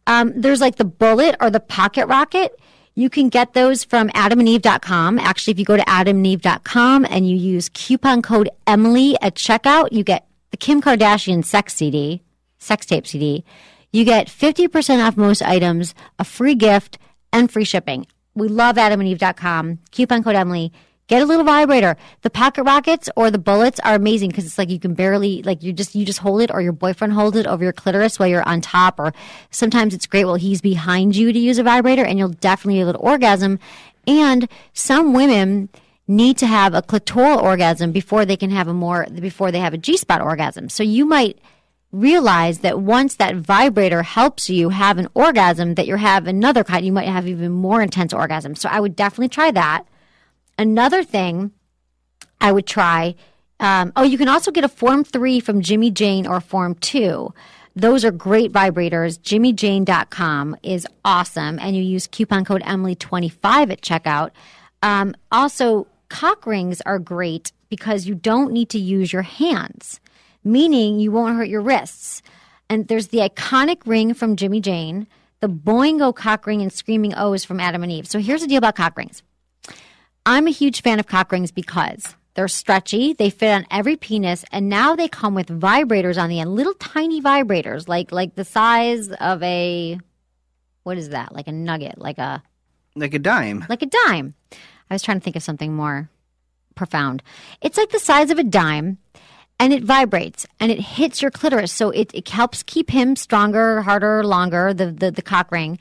[0.08, 2.60] Um, there's like the bullet or the pocket rocket.
[3.00, 5.20] You can get those from adamandeve.com.
[5.20, 10.04] Actually, if you go to adamandeve.com and you use coupon code Emily at checkout, you
[10.04, 12.22] get the Kim Kardashian sex CD,
[12.58, 13.46] sex tape CD.
[13.94, 16.98] You get 50% off most items, a free gift,
[17.32, 18.06] and free shipping.
[18.36, 19.80] We love adamandeve.com.
[19.92, 20.74] Coupon code Emily.
[21.10, 21.98] Get a little vibrator.
[22.22, 25.63] The pocket rockets or the bullets are amazing because it's like you can barely like
[25.63, 28.28] you just you just hold it or your boyfriend holds it over your clitoris while
[28.28, 29.12] you're on top or
[29.50, 32.82] sometimes it's great while he's behind you to use a vibrator and you'll definitely be
[32.82, 33.58] able to orgasm.
[34.06, 35.69] And some women
[36.08, 39.74] need to have a clitoral orgasm before they can have a more before they have
[39.74, 40.69] a G spot orgasm.
[40.69, 41.39] So you might
[41.91, 46.86] realize that once that vibrator helps you have an orgasm that you have another kind
[46.86, 48.54] you might have even more intense orgasm.
[48.54, 49.86] So I would definitely try that.
[50.60, 51.54] Another thing
[52.41, 53.15] I would try.
[53.62, 57.34] Um, oh, you can also get a Form 3 from Jimmy Jane or Form 2.
[57.78, 59.17] Those are great vibrators.
[59.19, 61.60] JimmyJane.com is awesome.
[61.60, 64.32] And you use coupon code Emily25 at checkout.
[64.84, 70.02] Um, also, cock rings are great because you don't need to use your hands,
[70.43, 72.22] meaning you won't hurt your wrists.
[72.69, 75.08] And there's the iconic ring from Jimmy Jane,
[75.39, 78.08] the Boingo cock ring, and Screaming O's from Adam and Eve.
[78.08, 79.24] So here's the deal about cock rings.
[80.30, 84.46] I'm a huge fan of cock rings because they're stretchy, they fit on every penis,
[84.52, 88.46] and now they come with vibrators on the end, little tiny vibrators, like like the
[88.46, 89.98] size of a
[90.84, 91.34] what is that?
[91.34, 92.44] Like a nugget, like a
[92.96, 93.65] Like a dime.
[93.70, 94.36] like a dime.
[94.89, 96.10] I was trying to think of something more
[96.76, 97.24] profound.
[97.62, 99.00] It's like the size of a dime
[99.60, 101.72] and it vibrates and it hits your clitoris.
[101.74, 105.78] So it, it helps keep him stronger, harder, longer, the, the, the cock ring.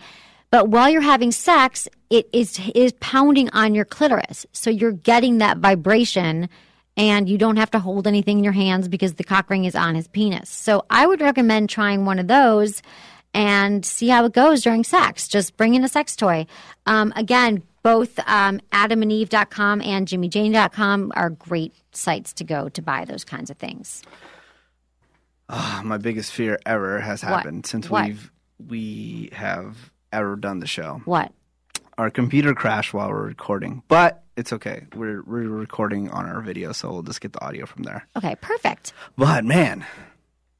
[0.50, 4.46] But while you're having sex, it is, is pounding on your clitoris.
[4.52, 6.48] So you're getting that vibration
[6.96, 9.74] and you don't have to hold anything in your hands because the cock ring is
[9.76, 10.48] on his penis.
[10.50, 12.82] So I would recommend trying one of those
[13.34, 15.28] and see how it goes during sex.
[15.28, 16.46] Just bring in a sex toy.
[16.86, 23.24] Um, again, both um, adamandeve.com and jimmyjane.com are great sites to go to buy those
[23.24, 24.02] kinds of things.
[25.48, 27.28] Ah, my biggest fear ever has What?
[27.28, 28.06] happened since What?
[28.06, 28.32] we've
[28.66, 29.76] we have
[30.12, 31.02] ever done the show.
[31.04, 31.32] What?
[31.96, 34.86] Our computer crashed while we're recording, but it's okay.
[34.94, 38.06] We're we're recording on our video, so we'll just get the audio from there.
[38.16, 38.92] Okay, perfect.
[39.16, 39.84] But man,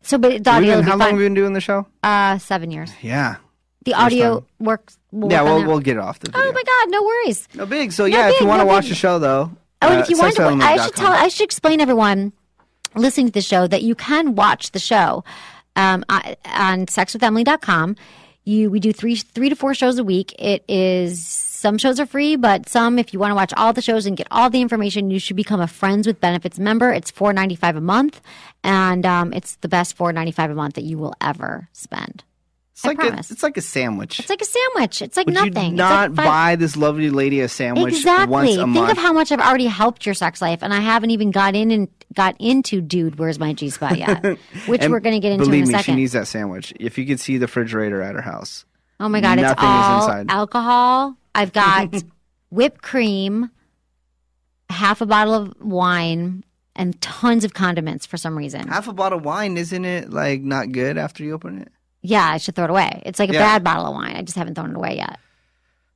[0.02, 1.87] So, but the audio been, how long have we been doing the show?
[2.02, 2.90] Uh, seven years.
[3.02, 3.37] Yeah,
[3.84, 4.46] The First audio time.
[4.58, 4.98] works.
[5.12, 5.42] Will yeah.
[5.44, 6.44] work We'll we'll get it off the video.
[6.48, 6.90] Oh my God!
[6.90, 7.46] No worries.
[7.54, 7.92] No big.
[7.92, 8.90] So yeah, if you want to no watch big.
[8.90, 9.52] the show though.
[9.80, 10.44] Oh, and uh, if you want to.
[10.44, 12.32] I should tell, I should explain everyone
[12.96, 15.22] listening to the show that you can watch the show
[15.76, 17.94] um, on on sexwithemily.com.
[18.48, 20.34] You, we do three, three to four shows a week.
[20.38, 23.82] It is some shows are free, but some, if you want to watch all the
[23.82, 26.90] shows and get all the information, you should become a Friends with Benefits member.
[26.90, 28.22] It's four ninety five a month,
[28.64, 32.24] and um, it's the best four ninety five a month that you will ever spend.
[32.72, 33.30] It's I like a, promise.
[33.32, 34.20] it's like a sandwich.
[34.20, 35.02] It's like a sandwich.
[35.02, 35.72] It's like Would nothing.
[35.72, 38.32] you not like buy this lovely lady a sandwich exactly.
[38.32, 38.92] once a Think month?
[38.92, 41.70] of how much I've already helped your sex life, and I haven't even got in
[41.72, 44.25] and got into "Dude, Where's My G Spot" yet,
[44.66, 45.94] which we're going to get into Believe in a me, second.
[45.94, 46.73] she needs that sandwich.
[46.81, 48.64] If you could see the refrigerator at her house,
[49.01, 50.27] oh my god, it's nothing is all inside.
[50.31, 51.16] alcohol.
[51.35, 51.94] I've got
[52.51, 53.51] whipped cream,
[54.71, 56.44] half a bottle of wine,
[56.77, 58.66] and tons of condiments for some reason.
[58.68, 61.68] half a bottle of wine isn't it like not good after you open it?
[62.03, 63.03] Yeah, I should throw it away.
[63.07, 63.40] It's like a Yeah.
[63.40, 64.14] bad bottle of wine.
[64.16, 65.18] I just haven't thrown it away yet.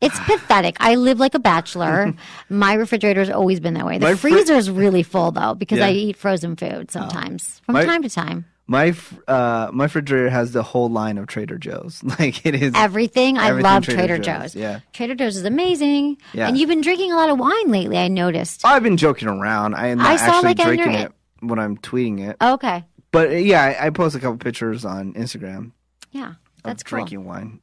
[0.02, 0.76] It's pathetic.
[0.80, 2.12] I live like a bachelor.
[2.50, 3.98] My refrigerator's always been that way.
[3.98, 7.84] The My fri- freezer's really full though because I eat frozen food sometimes from My-
[7.84, 8.44] time to time.
[8.68, 12.00] My f- uh, my refrigerator has the whole line of Trader Joe's.
[12.18, 13.36] Like it is Everything.
[13.36, 14.54] I Everything love Trader Trader, Joe's, Joe's.
[14.56, 14.80] yeah.
[14.92, 16.16] Trader Joe's is amazing.
[16.32, 16.46] Yeah.
[16.48, 17.98] And you've been drinking a lot of wine lately.
[17.98, 18.64] I noticed.
[18.64, 19.74] I've been joking around.
[19.74, 22.36] I am not I saw, actually like, drinking your- it when I'm tweeting it.
[22.40, 22.84] Okay.
[23.10, 25.72] But uh, yeah, I, I post a couple pictures on Instagram
[26.12, 26.98] Yeah, of that's cool.
[26.98, 27.60] drinking wine.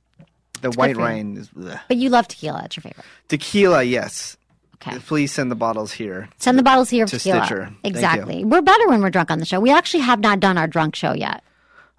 [0.62, 1.80] The white wine is bleh.
[1.88, 2.62] But you love tequila.
[2.62, 3.06] That's your favorite.
[3.28, 3.84] tequila.
[3.84, 4.38] Yes,
[4.76, 4.98] Okay.
[5.00, 6.30] please send the bottles here.
[6.38, 7.45] Send the bottles here To tequila.
[7.45, 7.74] Stitcher.
[7.84, 8.43] Exactly.
[8.45, 9.60] We're better when we're drunk on the show.
[9.60, 11.43] We actually have not done our drunk show yet.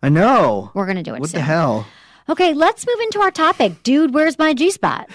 [0.03, 0.71] I know.
[0.75, 1.41] We're going to do it What soon.
[1.41, 1.87] the hell?
[2.29, 3.83] Okay, let's move into our topic.
[3.83, 5.11] Dude, where's my G spot?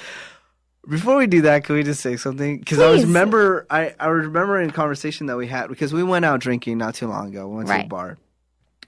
[0.88, 2.60] Before we do that, can we just say something?
[2.60, 6.25] Because I was remember I, I remember a conversation that we had because we went
[6.25, 7.47] out drinking not too long ago.
[7.47, 7.86] We went to Right.
[7.86, 8.17] a bar,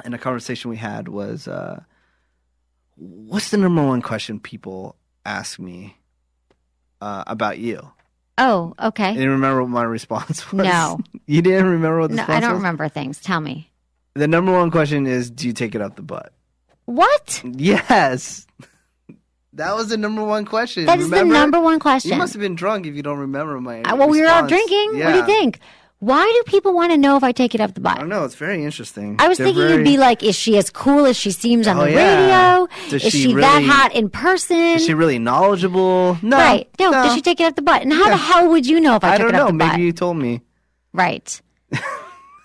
[0.06, 1.82] and a conversation we had was, uh,
[2.98, 5.98] "What's the number one question people ask me
[7.02, 7.92] uh, about you?"
[8.40, 9.14] Oh, okay.
[9.20, 10.64] you remember what my response was?
[10.66, 11.00] No.
[11.26, 12.58] you didn't remember what the No, response I don't was?
[12.60, 13.20] remember things.
[13.20, 13.72] Tell me.
[14.14, 16.34] The number one question is, "Do you take it up the butt?"
[16.86, 17.42] What?
[17.44, 18.46] Yes,
[19.54, 20.86] that was the number one question.
[20.86, 21.34] That is remember?
[21.34, 22.12] the number one question.
[22.12, 23.82] You must have been drunk if you don't remember my.
[23.82, 24.50] Uh, well, we were all response.
[24.70, 25.00] drinking.
[25.04, 25.60] What do you think?
[26.00, 27.98] Why do people want to know if I take it up the butt?
[27.98, 28.24] I don't know.
[28.24, 29.16] It's very interesting.
[29.18, 31.68] I was They're thinking very- you'd be like, is she as cool as she seems
[31.68, 32.52] on Oh, the yeah.
[32.58, 32.68] radio?
[32.90, 34.58] Does is she she, that hot in person?
[34.58, 36.18] Is she really knowledgeable?
[36.22, 36.38] No.
[36.38, 36.70] right.
[36.80, 37.82] No, does she take it up the butt?
[37.82, 38.10] And how Yeah.
[38.12, 39.48] the hell would you know if I, I took don't it up know.
[39.48, 39.74] the Maybe butt?
[39.78, 40.42] Maybe you told me.
[40.94, 41.42] Right.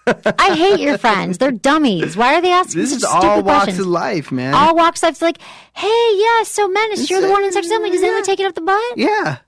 [0.07, 1.39] I hate your friends.
[1.39, 2.17] They're dummies.
[2.17, 3.81] Why are they asking This is all walks questions?
[3.81, 4.53] of life, man.
[4.55, 5.39] all walks of life's like,
[5.75, 7.91] hey, yeah, so Menace, you're the one in sex assembly.
[7.91, 8.97] Does anyone take it up the butt?
[8.97, 9.39] yeah.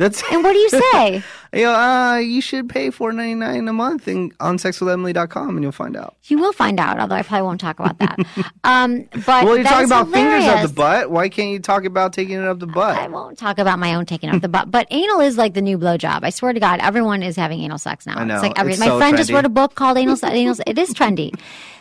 [0.00, 1.22] That's And what do you say?
[1.52, 5.62] you know, uh, you should pay four ninety nine a month and on sexwithemily.com and
[5.62, 6.16] you'll find out.
[6.24, 8.18] you will find out, although I probably won't talk about that.
[8.64, 11.10] Um, but Well, you're talking about fingers up the butt.
[11.10, 12.96] Why can't you talk about taking it up the butt?
[12.98, 15.62] I won't talk about my own taking off the butt, but anal is like the
[15.62, 16.20] new blowjob.
[16.22, 18.18] I swear to God, everyone is having anal sex now.
[18.18, 18.34] I know.
[18.34, 20.16] It's like every, It's my so friend just wrote a book called Anal.
[20.24, 21.32] Anal it is trendy.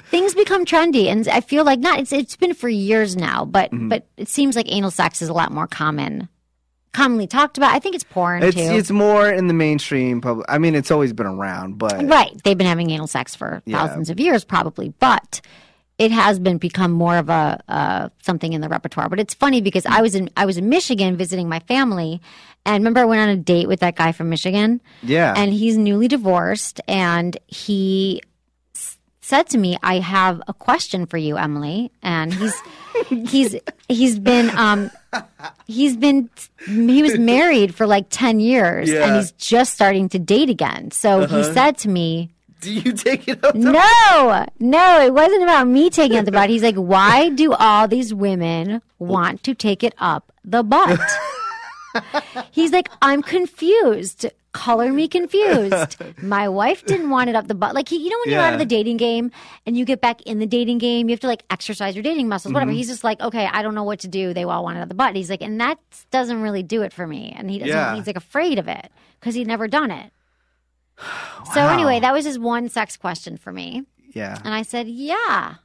[0.09, 1.99] Things become trendy, and I feel like not.
[1.99, 3.89] It's it's been for years now, but Mm-hmm.
[3.89, 6.27] but it seems like anal sex is a lot more common,
[6.91, 7.73] commonly talked about.
[7.73, 8.61] I think it's porn It's too.
[8.61, 10.45] it's more in the mainstream public.
[10.49, 12.31] I mean, it's always been around, but Right.
[12.43, 13.77] They've been having anal sex for Yeah.
[13.85, 15.41] thousands of years, probably, but
[15.97, 19.09] it has been become more of a uh, something in the repertoire.
[19.09, 22.21] But it's funny because I was in I was in Michigan visiting my family,
[22.65, 25.77] and remember I went on a date with that guy from Michigan, yeah, and he's
[25.77, 28.21] newly divorced, and he
[28.73, 32.55] s- said to me, "I have a question for you, Emily," and he's
[33.29, 33.55] he's
[33.89, 34.89] he's been um
[35.67, 36.29] he's been
[36.65, 39.05] he was married for like 10 years Yeah.
[39.05, 41.53] and he's just starting to date again so he uh-huh.
[41.53, 42.29] said to me
[42.61, 43.55] do you take it up?
[43.55, 47.53] No no it wasn't about me taking it up the butt he's like why do
[47.53, 50.99] all these women want to take it up the butt
[52.51, 54.25] he's like i'm confused.
[54.51, 55.97] Color me confused.
[56.23, 57.75] My wife didn't want it up the butt.
[57.75, 59.29] Like he, you know when you're out of the dating game
[59.67, 62.27] and you get back in the dating game you have to like exercise your dating
[62.27, 62.55] muscles Mm-hmm.
[62.55, 64.33] whatever he's just like okay i don't know what to do.
[64.33, 65.15] They all want it up the butt.
[65.15, 65.77] He's like and that
[66.09, 67.31] doesn't really do it for me.
[67.37, 67.95] And he doesn't Yeah.
[67.95, 70.11] he's like afraid of it because he'd never done it.
[71.53, 73.83] So anyway that was his one sex question for me.
[74.13, 75.55] Yeah, and I said, yeah,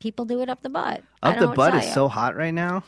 [0.00, 1.02] people do it up the butt.
[1.22, 2.82] Up the know what to butt is so hot right now.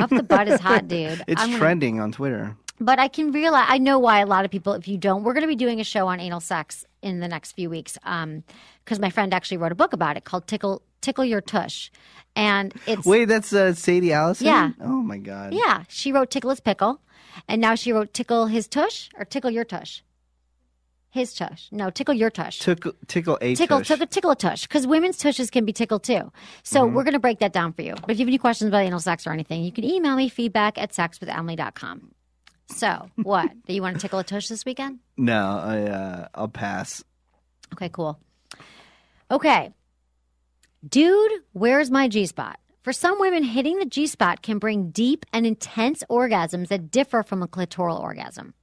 [0.00, 1.22] Up the butt is hot, dude.
[1.26, 2.56] It's I'm gonna- trending on Twitter.
[2.80, 5.32] but I can realize, I know why a lot of people, if you don't, we're
[5.34, 7.98] going to be doing a show on anal sex in the next few weeks.
[8.04, 8.44] Um,
[8.84, 11.90] because my friend actually wrote a book about it called Tickle, Tickle Your Tush.
[12.36, 14.46] And it's, Wait, that's uh, Sadie Allison.
[14.46, 14.70] Yeah.
[14.80, 15.52] Oh my god.
[15.54, 17.00] yeah, she wrote Tickle His Pickle.
[17.48, 20.02] And now she wrote Tickle His Tush or Tickle Your Tush.
[21.18, 21.66] His tush.
[21.72, 22.60] No, tickle your tush.
[22.60, 23.88] Tickle, tickle a tickle, tush.
[23.88, 26.30] tickle, tickle a tush because women's tushes can be tickled too.
[26.62, 26.94] So Mm-hmm.
[26.94, 27.94] we're going to break that down for you.
[28.00, 30.28] But if you have any questions about anal sex or anything, you can email me
[30.28, 32.12] feedback at sexwithemily.com.
[32.68, 33.50] So what?
[33.66, 35.00] Do you want to tickle a tush this weekend?
[35.16, 37.02] No, I, uh, I'll pass.
[37.72, 38.18] Okay, cool.
[39.30, 39.72] Okay.
[40.88, 42.60] Dude, where's my G spot?
[42.82, 47.22] For some women, hitting the G spot can bring deep and intense orgasms that differ
[47.22, 48.54] from a clitoral orgasm.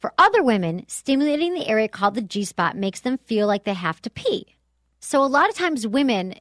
[0.00, 3.74] For other women, stimulating the area called the G spot makes them feel like they
[3.74, 4.46] have to pee.
[5.00, 6.34] So a lot of times women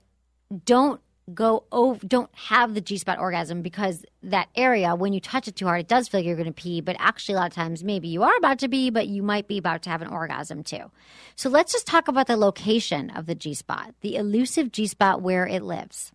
[0.65, 1.01] don't
[1.33, 5.55] go over, don't have the G spot orgasm because that area, when you touch it
[5.55, 6.81] too hard, it does feel like you're going to pee.
[6.81, 9.47] But actually, a lot of times, maybe you are about to pee, but you might
[9.47, 10.91] be about to have an orgasm too.
[11.35, 15.21] So let's just talk about the location of the G spot, the elusive G spot
[15.21, 16.11] where it lives.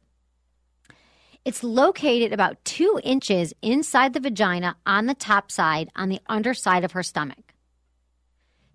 [1.44, 6.84] It's located about two inches inside the vagina on the top side, on the underside
[6.84, 7.54] of her stomach.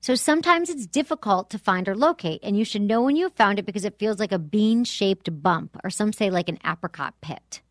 [0.01, 3.34] So sometimes it's difficult to find or locate, and you should know when you have
[3.34, 6.59] found it because it feels like a bean shaped bump, or some say like an
[6.65, 7.61] apricot pit.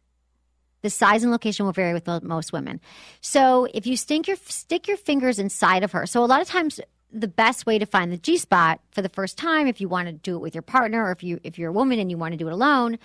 [0.82, 2.80] The size and location will vary with most women.
[3.20, 6.48] So if you stink your, stick your fingers inside of her, so a lot of
[6.48, 6.80] times
[7.12, 10.08] the best way to find the G spot for the first time, if you want
[10.08, 12.18] to do it with your partner, or if you if you're a woman and you
[12.18, 12.98] want to do it alone,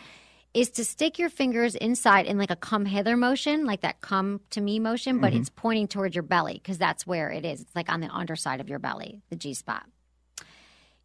[0.53, 4.41] is to stick your fingers inside in like a come hither motion, like that come
[4.49, 7.61] to me motion, but it's pointing towards your belly because that's where it is.
[7.61, 9.85] It's like on the underside of your belly, the G spot.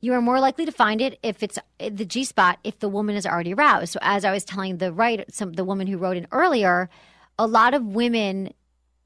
[0.00, 2.88] You are more likely to find it if it's uh, the G spot if the
[2.88, 3.92] woman is already aroused.
[3.92, 6.90] So as I was telling the right some the woman who wrote in earlier,
[7.38, 8.52] a lot of women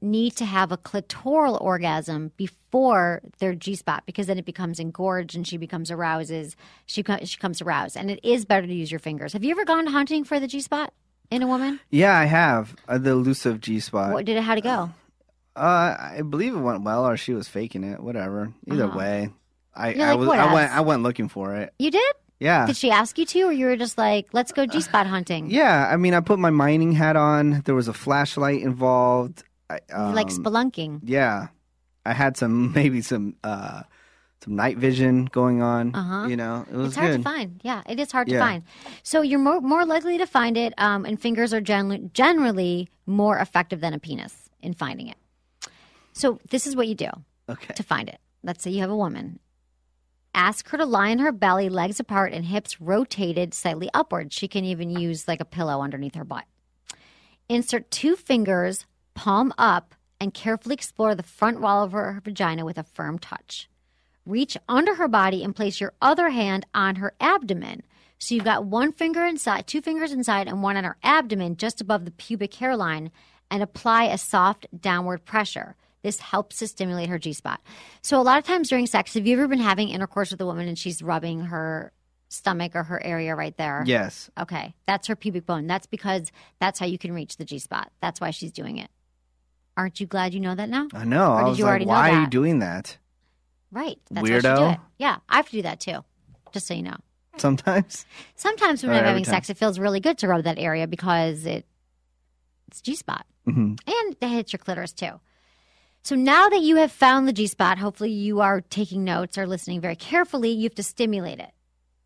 [0.01, 5.35] need to have a clitoral orgasm before their G spot because then it becomes engorged
[5.35, 6.55] and she becomes arouses.
[6.85, 9.33] She she comes aroused, and it is better to use your fingers.
[9.33, 10.93] Have you ever gone hunting for the G spot
[11.29, 11.79] in a woman?
[11.89, 14.13] Yeah, I have uh, the elusive G spot.
[14.13, 14.43] What did it?
[14.43, 14.89] How'd it go?
[15.55, 17.99] Uh, I believe it went well, or she was faking it.
[17.99, 18.53] Whatever.
[18.71, 18.97] Either Uh-huh.
[18.97, 19.29] way,
[19.75, 20.71] I You're I like, was I went?
[20.71, 21.73] I went looking for it.
[21.77, 22.13] You did?
[22.39, 22.65] Yeah.
[22.65, 25.51] Did she ask you to, or you were just like, "Let's go G spot hunting"?
[25.51, 27.61] Yeah, I mean, I put my mining hat on.
[27.65, 29.43] There was a flashlight involved.
[29.71, 31.01] I, um, like spelunking.
[31.03, 31.47] Yeah,
[32.05, 33.83] I had some maybe some uh
[34.43, 35.93] some night vision going on.
[35.95, 36.27] Uh-huh.
[36.27, 37.17] You know, it was It's hard good.
[37.17, 37.61] to find.
[37.63, 38.63] Yeah, it is hard to find.
[39.03, 43.37] So you're more more likely to find it, um, and fingers are gen- generally more
[43.37, 45.17] effective than a penis in finding it.
[46.13, 47.09] So this is what you do
[47.49, 47.73] Okay.
[47.75, 48.19] to find it.
[48.43, 49.39] Let's say you have a woman.
[50.33, 54.31] Ask her to lie on her belly, legs apart, and hips rotated slightly upward.
[54.33, 56.45] She can even use like a pillow underneath her butt.
[57.49, 62.77] Insert two fingers, palm up, and carefully explore the front wall of her vagina with
[62.77, 63.67] a firm touch.
[64.25, 67.81] Reach under her body and place your other hand on her abdomen.
[68.19, 71.81] So you've got one finger inside, two fingers inside, and one on her abdomen just
[71.81, 73.11] above the pubic hairline.
[73.49, 75.75] and apply a soft downward pressure.
[76.03, 77.59] This helps to stimulate her G spot.
[78.01, 80.45] So, a lot of times during sex, have you ever been having intercourse with a
[80.45, 81.91] woman and she's rubbing her
[82.29, 83.83] stomach or her area right there?
[83.85, 84.31] Yes.
[84.39, 85.67] Okay, that's her pubic bone.
[85.67, 87.91] That's because that's how you can reach the G spot.
[88.01, 88.89] That's why she's doing it.
[89.77, 90.87] Aren't you glad you know that now?
[90.93, 91.31] I know.
[91.31, 92.29] Or I did was you like, already know why are you that?
[92.29, 92.97] doing that?
[93.71, 93.97] Right.
[94.11, 94.73] That's she do Weirdo.
[94.73, 94.79] it.
[94.99, 96.03] Yeah, I have to do that too.
[96.51, 96.97] Just so you know.
[97.37, 98.05] Sometimes.
[98.35, 99.33] Sometimes when Or I'm every having time.
[99.35, 101.65] sex, it feels really good to rub that area because it
[102.67, 103.79] it's G spot Mhm.
[103.87, 105.19] and it hits your clitoris too.
[106.03, 109.47] So now that you have found the G spot, hopefully you are taking notes or
[109.47, 110.51] listening very carefully.
[110.51, 111.51] You have to stimulate it.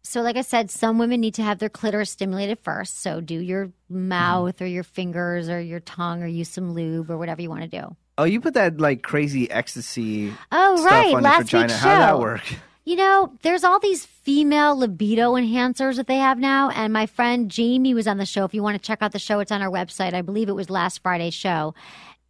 [0.06, 3.02] So, like I said, some women need to have their clitoris stimulated first.
[3.02, 7.18] So, do your mouth or your fingers or your tongue or use some lube or
[7.18, 7.96] whatever you want to do.
[8.18, 11.14] Oh, you put that like crazy ecstasy Oh, stuff right.
[11.16, 11.64] on Last your vagina.
[11.74, 12.20] week's How did that show.
[12.20, 12.42] work?
[12.86, 16.70] You know, there's all these female libido enhancers that they have now.
[16.70, 18.46] And my friend Jamie was on the show.
[18.46, 20.14] If you want to check out the show, it's on our website.
[20.14, 21.74] I believe it was last Friday's show.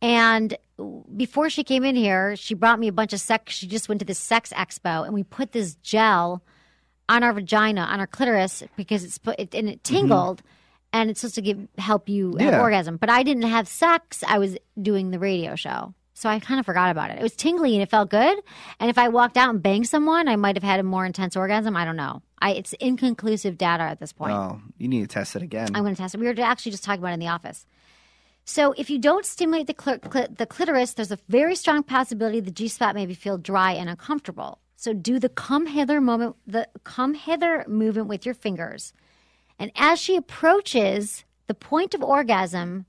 [0.01, 0.57] And
[1.15, 3.53] before she came in here, she brought me a bunch of sex.
[3.53, 6.41] She just went to this sex expo and we put this gel
[7.07, 9.95] on our vagina, on our clitoris, because it's put, it, and it mm-hmm.
[9.95, 10.41] tingled.
[10.93, 12.95] And it's supposed to give, help you have orgasm.
[12.95, 14.23] But I didn't have sex.
[14.25, 15.93] I was doing the radio show.
[16.13, 17.19] So I kind of forgot about it.
[17.19, 18.41] It was tingly and it felt good.
[18.79, 21.35] And if I walked out and banged someone, I might have had a more intense
[21.35, 21.75] orgasm.
[21.75, 22.21] I don't know.
[22.39, 24.31] I, it's inconclusive data at this point.
[24.31, 25.75] Oh, you need to test it again.
[25.75, 26.21] I'm going to test it.
[26.21, 27.65] We were actually just talking about it in the office.
[28.45, 32.39] So if you don't stimulate the, cl- cl- the clitoris, there's a very strong possibility
[32.39, 34.59] the G spot may feel dry and uncomfortable.
[34.85, 38.93] So do the come hither moment, the come hither movement with your fingers.
[39.57, 42.85] And as she approaches the point of orgasm,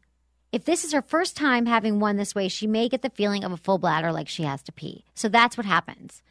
[0.53, 3.44] if this is her first time having one this way, she may get the feeling
[3.44, 5.07] of a full bladder like she has to pee.
[5.14, 6.22] So that's what happens.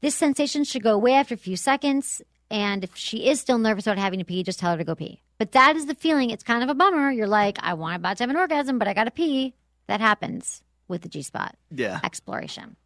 [0.00, 2.22] This sensation should go away after a few seconds.
[2.48, 4.94] And if she is still nervous about having to pee, just tell her to go
[4.94, 5.20] pee.
[5.38, 6.30] But that is the feeling.
[6.30, 7.10] It's kind of a bummer.
[7.10, 9.54] You're like, I want about to have an orgasm, but I got to pee.
[9.88, 11.98] That happens with the G spot yeah.
[12.04, 12.76] exploration.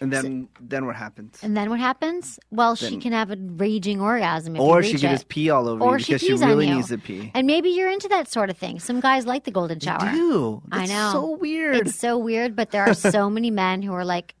[0.00, 1.38] And then then what happens?
[1.42, 2.38] And then what happens?
[2.50, 4.56] Well, she can have a raging orgasm.
[4.56, 5.08] If Or she could it.
[5.10, 6.74] just pee all over Or you she because she, pees on really you.
[6.76, 7.30] needs to pee.
[7.34, 8.78] And maybe you're into that sort of thing.
[8.78, 10.10] Some guys like the golden shower.
[10.14, 11.10] Ew, I that's know.
[11.12, 11.76] So weird.
[11.76, 14.34] It's so weird, but there are so many men who are like,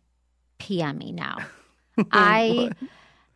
[0.58, 1.38] pee on me now.
[2.12, 2.70] I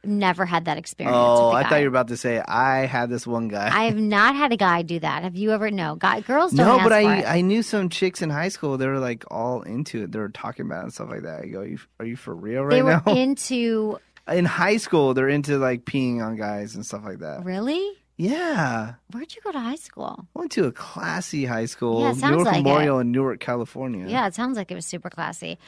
[0.04, 1.16] never had that experience.
[1.16, 3.70] oh, I thought you were about to say I had this one guy.
[3.72, 5.22] I have not had a guy do that.
[5.22, 5.70] Have you ever?
[5.70, 6.66] No, guy, girls don't.
[6.66, 7.22] no, but I.
[7.24, 8.78] I knew some chicks in high school.
[8.78, 10.12] They were like all into it.
[10.12, 11.42] They were talking about it and stuff like that.
[11.42, 12.76] I go, are you, are you for real right now?
[12.76, 13.14] they were now?
[13.22, 13.98] into
[14.28, 17.44] in high school, they're into like peeing on guys and stuff like that.
[17.44, 17.96] really.
[18.20, 18.94] Yeah.
[19.12, 20.26] Where'd you go to high school?
[20.36, 23.40] I went to a classy high school, Yeah, it sounds Newark like Memorial in Newark,
[23.40, 24.06] California.
[24.06, 25.58] Yeah, it sounds like it was super classy.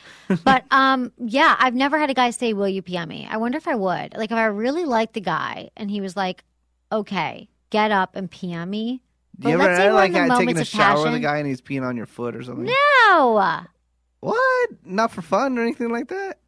[0.45, 3.39] But um, yeah, I've never had a guy say, "Will you pee on me?" I
[3.39, 4.15] wonder if I would.
[4.15, 6.45] Like, if I really liked the guy and he was like,
[6.93, 9.01] "Okay, get up and pee on me."
[9.39, 11.97] Do you ever had, like had a shower with a guy and he's peeing on
[11.97, 12.67] your foot or something?
[12.67, 13.63] No,
[14.21, 14.71] What?
[14.85, 16.39] Not for fun or anything like that?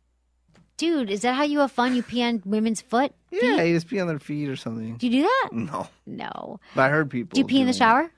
[0.77, 1.95] Dude, is that how you have fun?
[1.95, 3.13] You pee on women's foot?
[3.31, 3.69] Yeah, feet?
[3.69, 4.97] you just pee on their feet or something.
[4.97, 5.51] Do you do that?
[5.53, 5.89] No.
[6.07, 6.61] No.
[6.75, 7.35] But I heard people.
[7.35, 7.77] Do you pee in the it.
[7.77, 8.11] shower?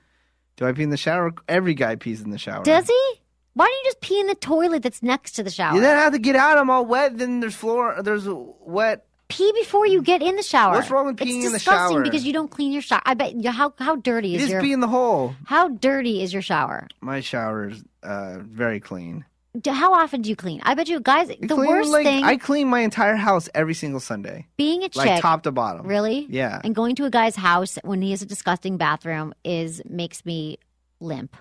[0.57, 1.33] Do I pee in the shower?
[1.47, 2.63] Every guy pees in the shower.
[2.63, 3.13] Does he?
[3.53, 5.75] Why don't you just pee in the toilet that's next to the shower?
[5.75, 6.57] You then have to get out.
[6.57, 7.17] I'm all wet.
[7.17, 7.95] Then there's floor.
[8.03, 9.05] There's wet.
[9.29, 10.75] pee before you get in the shower.
[10.75, 11.87] What's wrong with it's peeing in the shower?
[11.87, 13.01] disgusting because you don't clean your shower.
[13.05, 15.35] I bet you how how dirty You is just your pee in the hole.
[15.45, 16.87] how dirty is your shower?
[17.01, 19.25] My shower is uh, very clean.
[19.59, 20.59] Do, how often do you clean?
[20.63, 21.29] I bet you guys.
[21.29, 24.89] The clean, worst like, thing I clean my entire house every single Sunday, being a
[24.89, 25.87] chick, like top to bottom.
[25.87, 26.61] really, Yeah.
[26.63, 30.57] and going to a guy's house when he has a disgusting bathroom is makes me
[30.99, 31.35] limp.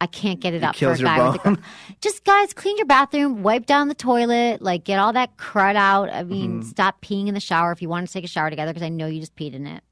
[0.00, 1.62] I can't get it, It up kills for a your guy with a.
[2.02, 6.10] Just guys, clean your bathroom, wipe down the toilet, like get all that crud out.
[6.10, 6.68] I mean, Mm-hmm.
[6.68, 8.90] stop peeing in the shower if you want to take a shower together because I
[8.90, 9.82] know you just peed in it.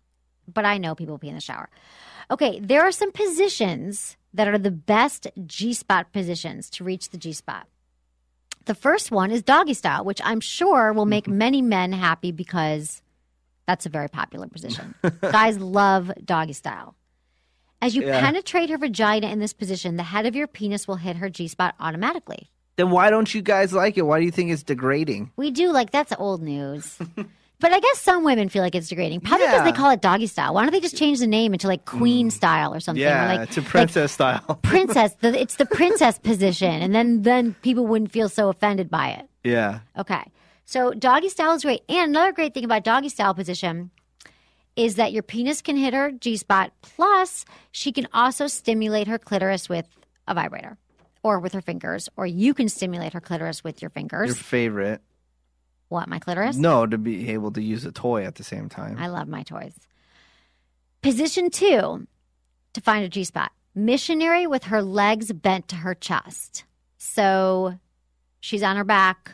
[0.53, 1.70] But I know people pee in the shower.
[2.30, 7.18] Okay, there are some positions that are the best G spot positions to reach the
[7.18, 7.66] G spot.
[8.64, 11.39] The first one is doggy style, which I'm sure will make mm-hmm.
[11.39, 13.03] many men happy because
[13.66, 14.95] that's a very popular position.
[15.20, 16.95] Guys love doggy style.
[17.80, 18.20] As you Yeah.
[18.20, 21.49] penetrate her vagina in this position, the head of your penis will hit her G
[21.49, 22.51] spot automatically.
[22.76, 24.03] Then why don't you guys like it?
[24.03, 25.33] Why do you think it's degrading?
[25.37, 26.99] We do like that's old news.
[27.62, 29.20] but I guess some women feel like it's degrading.
[29.20, 30.52] Probably because they call it doggy style.
[30.52, 32.32] Why don't they just change the name into like queen mm.
[32.32, 33.02] style or something?
[33.02, 34.58] or Yeah, like, it's a like princess style.
[34.62, 35.14] princess.
[35.20, 39.28] The, it's the princess position, and then then people wouldn't feel so offended by it.
[39.44, 39.78] yeah.
[39.96, 40.24] Okay.
[40.64, 41.82] So doggy style is great.
[41.88, 43.90] And another great thing about doggy style position
[44.74, 46.72] is that your penis can hit her G spot.
[46.82, 49.86] Plus, she can also stimulate her clitoris with
[50.26, 50.78] a vibrator
[51.22, 54.26] or with her fingers, or you can stimulate her clitoris with your fingers.
[54.26, 55.00] Your favorite?
[55.93, 56.57] What, my clitoris?
[56.57, 58.97] No, to be able to use a toy at the same time.
[58.99, 59.74] I love my toys.
[61.03, 62.07] Position two
[62.72, 63.53] to find a G spot.
[63.74, 66.64] missionary with her legs bent to her chest.
[66.99, 67.78] So
[68.40, 69.32] she's on her back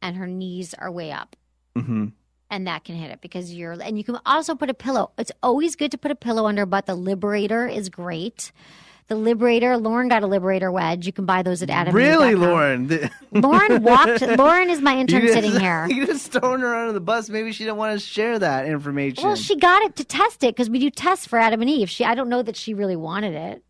[0.00, 1.36] and her knees are way up.
[1.76, 2.06] hmm
[2.50, 5.12] And that can hit it because you're, and you can also put a pillow.
[5.18, 8.52] It's always good to put a pillow under, but the Liberator is great.
[9.08, 11.06] The Liberator, Lauren got a Liberator wedge.
[11.06, 11.94] You can buy those at Adam.
[11.94, 12.86] Really, Lauren?
[12.86, 14.22] The- Lauren walked.
[14.38, 15.86] Lauren is my intern just, sitting here.
[15.90, 17.28] You just throwing her under the bus.
[17.28, 19.24] Maybe she didn't want to share that information.
[19.24, 21.90] Well, she got it to test it because we do tests for Adam and Eve.
[21.90, 23.62] She, I don't know that she really wanted it.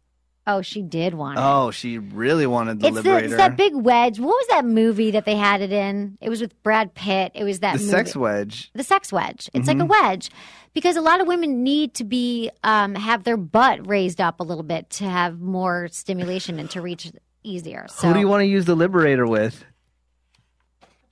[0.45, 1.43] Oh, she did want it.
[1.43, 3.27] oh, she really wanted the it's, the, liberator.
[3.27, 4.19] it's that big wedge.
[4.19, 6.19] What was that movie that they had it in?
[6.21, 7.31] It was with Brad Pitt.
[7.35, 7.91] It was that the movie.
[7.91, 8.71] sex wedge.
[8.75, 9.49] the sex wedge.
[9.55, 10.31] It's like a wedge
[10.75, 14.43] because a lot of women need to be um, have their butt raised up a
[14.43, 17.13] little bit to have more stimulation and to reach
[17.45, 17.87] easier.
[17.89, 19.65] So Who do you want to use the liberator with?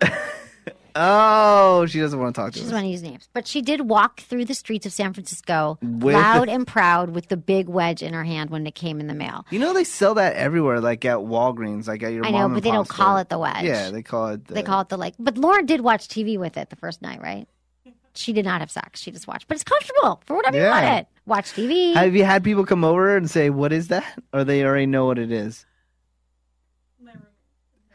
[0.97, 2.64] oh, she doesn't want to talk to She us.
[2.70, 5.78] doesn't want to use names, but she did walk through the streets of San Francisco
[5.82, 9.07] With- loud and proud with the big wedge in her hand when it came in
[9.07, 9.47] the mail.
[9.51, 12.24] You know they sell that everywhere, like at Walgreens, like at your.
[12.26, 13.64] I know, but and they don't pop call it the wedge.
[13.64, 14.47] Yeah, they call it.
[14.47, 15.14] The, They call it the like.
[15.18, 17.47] But Lauren did watch TV with it the first night, right?
[18.12, 19.01] She did not have sex.
[19.01, 21.07] She just watched, but it's comfortable for whatever you want it.
[21.26, 21.95] Watch TV.
[21.95, 25.05] Have you had people come over and say, "What is that?" or they already know
[25.07, 25.64] what it is?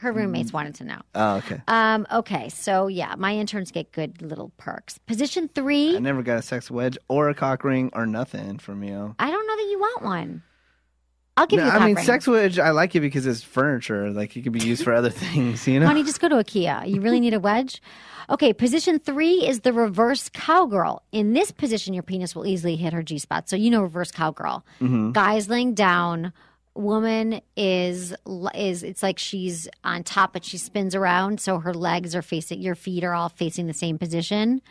[0.05, 0.19] Her Mm-hmm.
[0.19, 1.01] roommates wanted to know.
[1.15, 1.61] Oh, okay.
[1.67, 4.97] Um, okay, so yeah, my interns get good little perks.
[4.99, 5.95] Position three.
[5.95, 9.15] I never got a sex wedge or a cock ring or nothing from you.
[9.19, 10.43] I don't know that you want one.
[11.37, 12.05] I'll give No, you a cock I mean, ring.
[12.05, 12.59] sex wedge.
[12.59, 14.09] I like it because it's furniture.
[14.11, 15.67] Like it can be used for other things.
[15.67, 15.87] You know.
[15.87, 16.87] Honey, just go to IKEA.
[16.89, 17.81] You really need a wedge?
[18.29, 21.03] Okay, position three is the reverse cowgirl.
[21.11, 23.49] In this position, your penis will easily hit her G spot.
[23.49, 24.63] So you know reverse cowgirl.
[24.79, 25.11] Mm-hmm.
[25.11, 26.31] Guys laying down.
[26.75, 28.13] Woman is
[28.53, 32.61] is it's like she's on top, but she spins around, so her legs are facing
[32.61, 34.61] your feet are all facing the same position,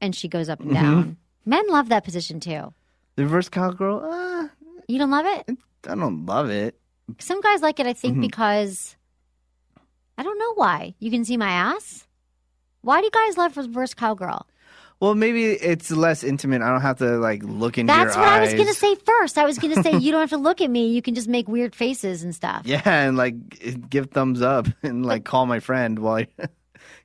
[0.00, 0.84] and she goes up and Mm-hmm.
[0.84, 1.16] down.
[1.44, 2.72] Men love that position too.
[3.16, 4.04] The reverse cowgirl.
[4.04, 4.48] Uh,
[4.88, 5.58] You don't love it?
[5.88, 6.78] I don't love it.
[7.18, 8.00] Some guys like it, I Mm-hmm.
[8.00, 8.96] think, because
[10.18, 10.94] I don't know why.
[11.00, 12.06] You can see my ass.
[12.82, 14.46] Why do you guys love reverse cowgirl?
[14.98, 16.62] Well, maybe it's less intimate.
[16.62, 19.36] I don't have to like look into That's what I was going to say first.
[19.36, 20.88] I was going to say you don't have to look at me.
[20.88, 22.62] You can just make weird faces and stuff.
[22.64, 26.26] Yeah, and like give thumbs up and like call my friend while, you-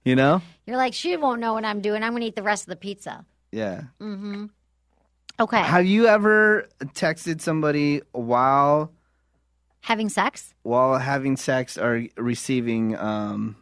[0.06, 0.42] you know.
[0.66, 2.02] You're like, she won't know what I'm doing.
[2.02, 3.26] I'm going to eat the rest of the pizza.
[3.52, 3.84] Yeah.
[4.00, 4.46] Mm-hmm.
[5.40, 5.60] Okay.
[5.62, 8.94] Have you ever texted somebody while
[9.82, 10.54] Having sex?
[10.62, 13.56] while having sex or receiving, um,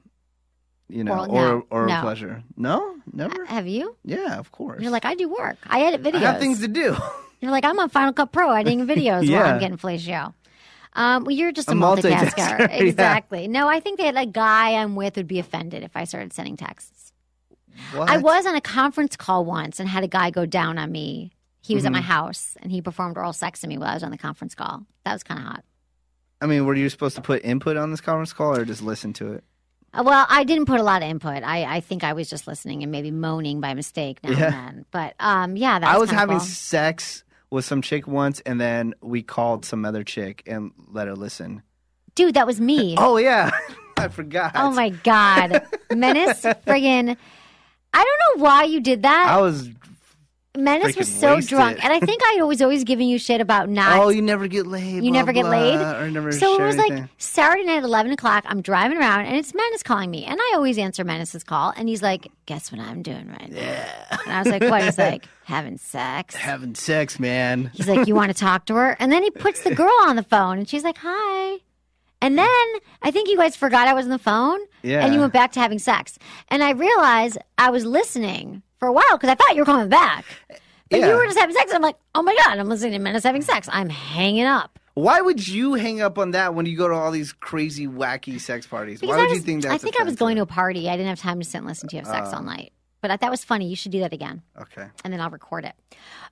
[0.89, 2.01] you know, or no, or no.
[2.01, 2.43] pleasure?
[2.57, 3.45] No, never.
[3.45, 3.95] Have you?
[4.03, 4.81] Yeah, of course.
[4.81, 5.57] You're like, I do work.
[5.67, 6.15] I edit videos.
[6.15, 6.97] I have things to do.
[7.41, 10.33] You're like, I'm on Final Cut Pro editing videos while I'm getting fellatio.
[10.93, 12.31] Um, well, you're just a, A multitasker.
[12.33, 12.65] multitasker, yeah.
[12.71, 13.47] exactly.
[13.47, 16.57] No, I think that a guy I'm with would be offended if I started sending
[16.57, 17.13] texts.
[17.93, 18.09] What?
[18.09, 21.31] I was on a conference call once and had a guy go down on me.
[21.61, 21.93] He was at Mm-hmm.
[21.97, 24.55] my house and he performed oral sex to me while I was on the conference
[24.55, 24.85] call.
[25.05, 25.63] That was kind of hot.
[26.41, 29.13] I mean, were you supposed to put input on this conference call or just listen
[29.13, 29.43] to it?
[29.93, 31.43] Uh, Well, I didn't put a lot of input.
[31.43, 34.45] I, I think I was just listening and maybe moaning by mistake now Yeah.
[34.45, 34.85] and then.
[34.91, 36.45] But um, yeah, that was I was kinda having cool.
[36.45, 41.15] sex with some chick once, and then we called some other chick and let her
[41.15, 41.63] listen.
[42.15, 42.35] dude.
[42.35, 42.95] That was me.
[42.99, 43.49] Oh yeah,
[43.97, 44.51] I forgot.
[44.55, 45.63] Oh my god,
[45.93, 47.17] Menace, friggin'!
[47.93, 49.27] I don't know why you did that.
[49.29, 49.69] I was.
[50.57, 51.49] Menace was so wasted.
[51.49, 53.99] drunk, and I think I was always giving you shit about not.
[53.99, 54.95] Oh, you never get laid.
[54.95, 55.79] you blah, never get blah, laid.
[55.79, 57.03] Or never so it was like.
[57.19, 58.43] Saturday night at eleven o'clock.
[58.47, 61.87] I'm driving around, and it's Menace calling me, and I always answer Menace's call, and
[61.87, 64.17] he's like, "Guess what I'm doing right now?" Yeah.
[64.25, 67.69] And I was like, "What?" He's like, "Having sex." having sex, man.
[67.73, 70.15] He's like, "You want to talk to her?" And then he puts the girl on
[70.15, 71.59] the phone, and she's like, "Hi."
[72.21, 72.65] And then
[73.01, 75.05] I think you guys forgot I was on the phone, Yeah.
[75.05, 76.17] and you went back to having sex.
[76.49, 79.89] And I realized I was listening for a while because I thought you were coming
[79.89, 80.25] back.
[80.89, 81.09] But Yeah.
[81.09, 81.71] you were just having sex.
[81.73, 83.69] I'm like, oh my god, I'm listening to Menace having sex.
[83.71, 87.11] I'm hanging up Why would you hang up on that when you go to all
[87.11, 88.99] these crazy, wacky sex parties?
[88.99, 89.37] because Why would was.
[89.39, 89.75] you think that's?
[89.75, 90.89] I think I was going to a party.
[90.89, 92.37] I didn't have time to sit and listen to you have sex ah.
[92.37, 92.73] all night.
[93.01, 93.67] But I, that was funny.
[93.67, 94.41] You should do that again.
[94.59, 94.87] Okay.
[95.03, 95.73] and then I'll record it.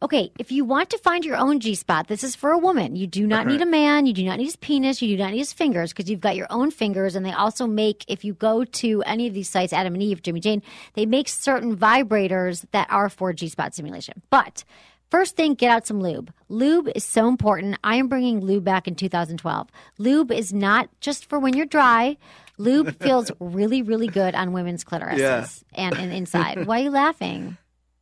[0.01, 2.95] Okay, if you want to find your own G spot, this is for a woman.
[2.95, 4.05] You do not need a man.
[4.05, 5.01] You do not need his penis.
[5.01, 7.15] You do not need his fingers because you've got your own fingers.
[7.15, 10.21] And they also make, if you go to any of these sites, Adam and Eve,
[10.21, 10.61] Jimmy Jane,
[10.93, 14.21] they make certain vibrators that are for G spot stimulation.
[14.29, 14.63] But
[15.09, 16.33] First thing, get out some lube.
[16.49, 17.77] Lube is so important.
[17.81, 19.69] I am bringing lube back in 2012.
[19.97, 22.17] Lube is not just for when you're dry.
[22.57, 25.47] Lube feels really, really good on women's clitorises Yeah.
[25.75, 26.65] and, and inside.
[26.67, 27.57] Why are you laughing?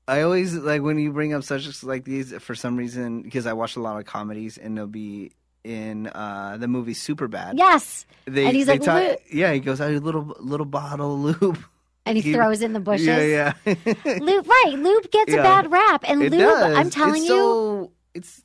[0.07, 3.53] I always like when you bring up subjects like these for some reason because I
[3.53, 5.31] watch a lot of comedies and they'll be
[5.63, 7.53] in uh, the movie Superbad.
[7.55, 8.05] Yes.
[8.25, 11.57] They, and he's like, talk- yeah, he goes, "I little little bottle of lube."
[12.05, 13.07] and he, He- throws in the bushes.
[13.07, 13.73] Yeah, yeah.
[14.05, 14.73] Lube, right?
[14.77, 16.39] Lube gets a bad rap, and it lube.
[16.41, 16.77] does.
[16.77, 17.23] I'm telling you.
[17.23, 18.43] it's you, so, it's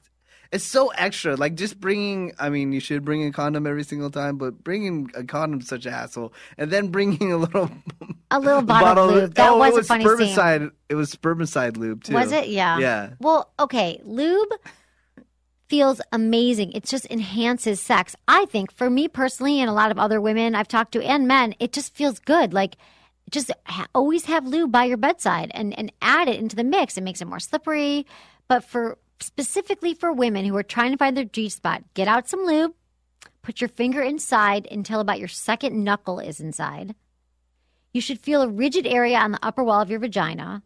[0.53, 1.37] It's so extra.
[1.37, 2.33] Like just bringing.
[2.39, 5.69] I mean, you should bring a condom every single time, but bringing a condom is
[5.69, 7.71] such a hassle, and then bringing a little
[8.33, 9.35] A little bottle, of lube.
[9.35, 10.17] That oh, was, it was a funny scene.
[10.17, 10.71] spermicide.
[10.89, 12.15] It was spermicide lube too.
[12.15, 12.49] Was it?
[12.49, 12.79] Yeah.
[12.79, 13.11] Yeah.
[13.21, 14.01] Well, okay.
[14.05, 14.51] Lube
[15.69, 16.73] feels amazing.
[16.73, 18.17] It just enhances sex.
[18.27, 21.29] I think for me personally, and a lot of other women I've talked to and
[21.29, 22.53] men, it just feels good.
[22.53, 22.77] Like,
[23.31, 26.97] just ha- always have lube by your bedside and, and add it into the mix.
[26.97, 28.05] It makes it more slippery.
[28.49, 32.29] But for specifically for women who are trying to find their G spot, get out
[32.29, 32.75] some lube,
[33.43, 36.95] put your finger inside until about your second knuckle is inside.
[37.93, 40.63] You should feel a rigid area on the upper wall of your vagina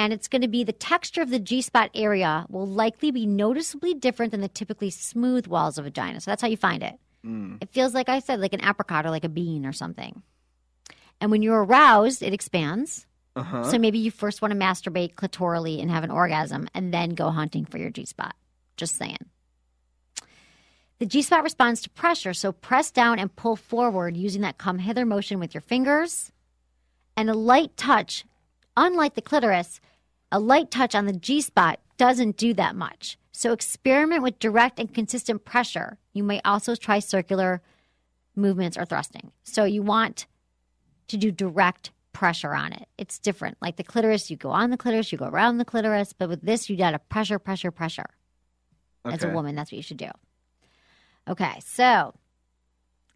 [0.00, 3.26] and it's going to be the texture of the G spot area will likely be
[3.26, 6.22] noticeably different than the typically smooth walls of vagina.
[6.22, 6.98] So that's how you find it.
[7.22, 7.62] Mm.
[7.62, 10.22] It feels like I said, like an apricot or like a bean or something.
[11.20, 13.06] And when you're aroused, it expands.
[13.36, 13.64] Uh-huh.
[13.64, 17.30] So maybe you first want to masturbate clitorally and have an orgasm, and then go
[17.30, 18.34] hunting for your G spot.
[18.76, 19.18] Just saying.
[20.98, 24.78] The G spot responds to pressure, so press down and pull forward using that come
[24.78, 26.32] hither motion with your fingers.
[27.16, 28.24] And a light touch,
[28.76, 29.80] unlike the clitoris,
[30.32, 33.16] a light touch on the G spot doesn't do that much.
[33.32, 35.98] So experiment with direct and consistent pressure.
[36.12, 37.62] You may also try circular
[38.36, 39.32] movements or thrusting.
[39.42, 40.26] So you want
[41.08, 42.86] to do direct pressure on it.
[42.98, 43.56] It's different.
[43.60, 46.42] Like the clitoris, you go on the clitoris, you go around the clitoris, but with
[46.42, 48.10] this, you got to pressure, pressure, pressure.
[49.04, 50.10] As a woman, that's what you should do.
[51.26, 52.14] Okay, so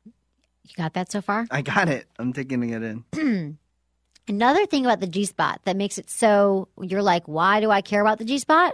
[0.07, 1.47] you got that so far?
[1.51, 2.07] I got it.
[2.19, 2.83] I'm taking it
[3.13, 3.59] in.
[4.29, 7.83] Another thing about the G spot that makes it so you're like, why do I
[7.83, 8.73] care about the G spot?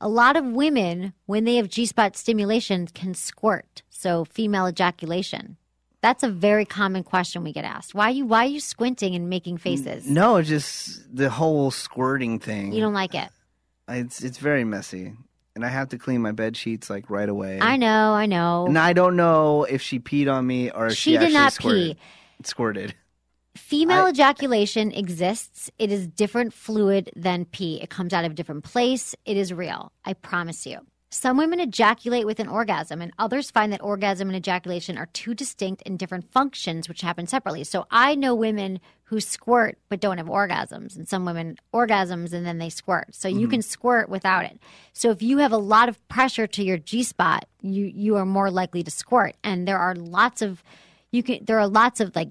[0.00, 3.82] A lot of women, when they have G spot stimulation, can squirt.
[3.90, 5.57] So female ejaculation.
[6.00, 7.94] That's a very common question we get asked.
[7.94, 10.08] Why you why are you squinting and making faces?
[10.08, 12.72] No, just the whole squirting thing.
[12.72, 13.28] You don't like it.
[13.88, 15.12] It's it's very messy,
[15.56, 17.58] and I have to clean my bed sheets like right away.
[17.60, 18.66] I know, I know.
[18.66, 21.32] And I don't know if she peed on me or if She she, did actually
[21.34, 21.96] not squirted.
[21.96, 22.44] pee.
[22.44, 22.94] Squirted.
[23.56, 25.68] Female I- ejaculation exists.
[25.80, 27.80] It is different fluid than pee.
[27.82, 29.16] It comes out of a different place.
[29.24, 29.90] It is real.
[30.04, 30.78] I promise you.
[31.10, 35.32] Some women ejaculate with an orgasm, and others find that orgasm and ejaculation are two
[35.32, 37.64] distinct and different functions which happen separately.
[37.64, 42.44] So I know women who squirt but don't have orgasms, and some women orgasms and
[42.44, 43.14] then they squirt.
[43.14, 43.50] So you mm-hmm.
[43.50, 44.58] can squirt without it.
[44.92, 48.26] So if you have a lot of pressure to your G spot, you you are
[48.26, 49.34] more likely to squirt.
[49.42, 50.62] And there are lots of
[51.10, 52.28] you can there are lots of like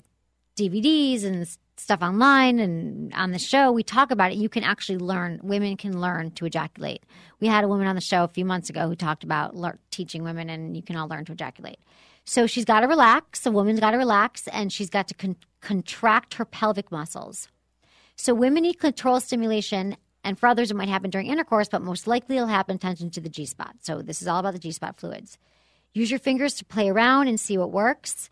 [0.56, 1.48] DVDs and
[1.80, 4.38] stuff online and on the show, we talk about it.
[4.38, 7.04] You can actually learn, women can learn to ejaculate.
[7.40, 9.80] We had a woman on the show a few months ago who talked about lear-
[9.92, 11.80] teaching women, and you can all learn to ejaculate.
[12.26, 13.46] So she's got to relax.
[13.46, 17.48] A woman's got to relax, and she's got to con- contract her pelvic muscles.
[18.16, 22.08] So women need control stimulation, and for others, it might happen during intercourse, but most
[22.08, 23.76] likely it'll happen tension to the G spot.
[23.82, 25.38] So this is all about the G spot fluids.
[25.94, 28.30] Use your fingers to play around and see what works.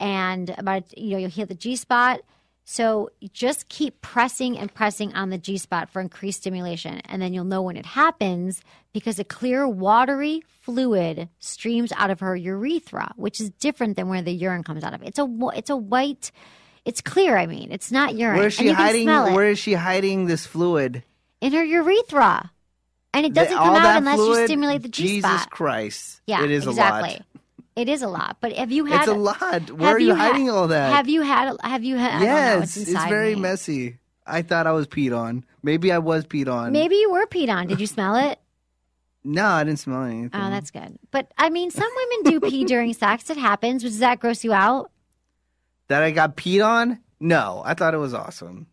[0.00, 2.20] And about you know you'll hit the G spot.
[2.68, 7.32] So just keep pressing and pressing on the G spot for increased stimulation, and then
[7.32, 8.60] you'll know when it happens
[8.92, 14.20] because a clear, watery fluid streams out of her urethra, which is different than where
[14.20, 15.02] the urine comes out of.
[15.04, 16.32] It's a it's a white.
[16.84, 17.36] It's clear.
[17.38, 18.38] I mean, it's not urine.
[18.38, 19.06] Where is she hiding?
[19.06, 21.04] Where is she hiding this fluid?
[21.40, 22.50] in her urethra,
[23.14, 25.32] and it doesn't The- come out unless you stimulate the G spot.
[25.32, 25.46] Jesus.
[25.50, 26.20] Christ!
[26.26, 27.10] Yeah, it is exactly.
[27.10, 27.22] a lot.
[27.76, 28.38] It is a lot.
[28.40, 29.00] But have you had?
[29.00, 29.70] It's a lot.
[29.70, 30.92] Where are you, had- hiding all that?
[30.92, 31.56] Have you had?
[31.62, 32.08] Have you had?
[32.08, 33.42] I don't know, yes, it's, it's, very me.
[33.42, 33.98] messy.
[34.26, 35.44] I thought I was peed on.
[35.62, 36.72] Maybe I was peed on.
[36.72, 37.68] Maybe you were peed on.
[37.68, 38.40] Did you smell it?
[39.22, 40.30] No, I didn't smell anything.
[40.32, 40.98] Oh, that's good.
[41.10, 43.28] But I mean, some women do pee during sex.
[43.28, 43.82] It happens.
[43.82, 44.90] Does that gross you out?
[45.88, 46.98] that I got peed on?
[47.20, 48.66] No, I thought it was awesome.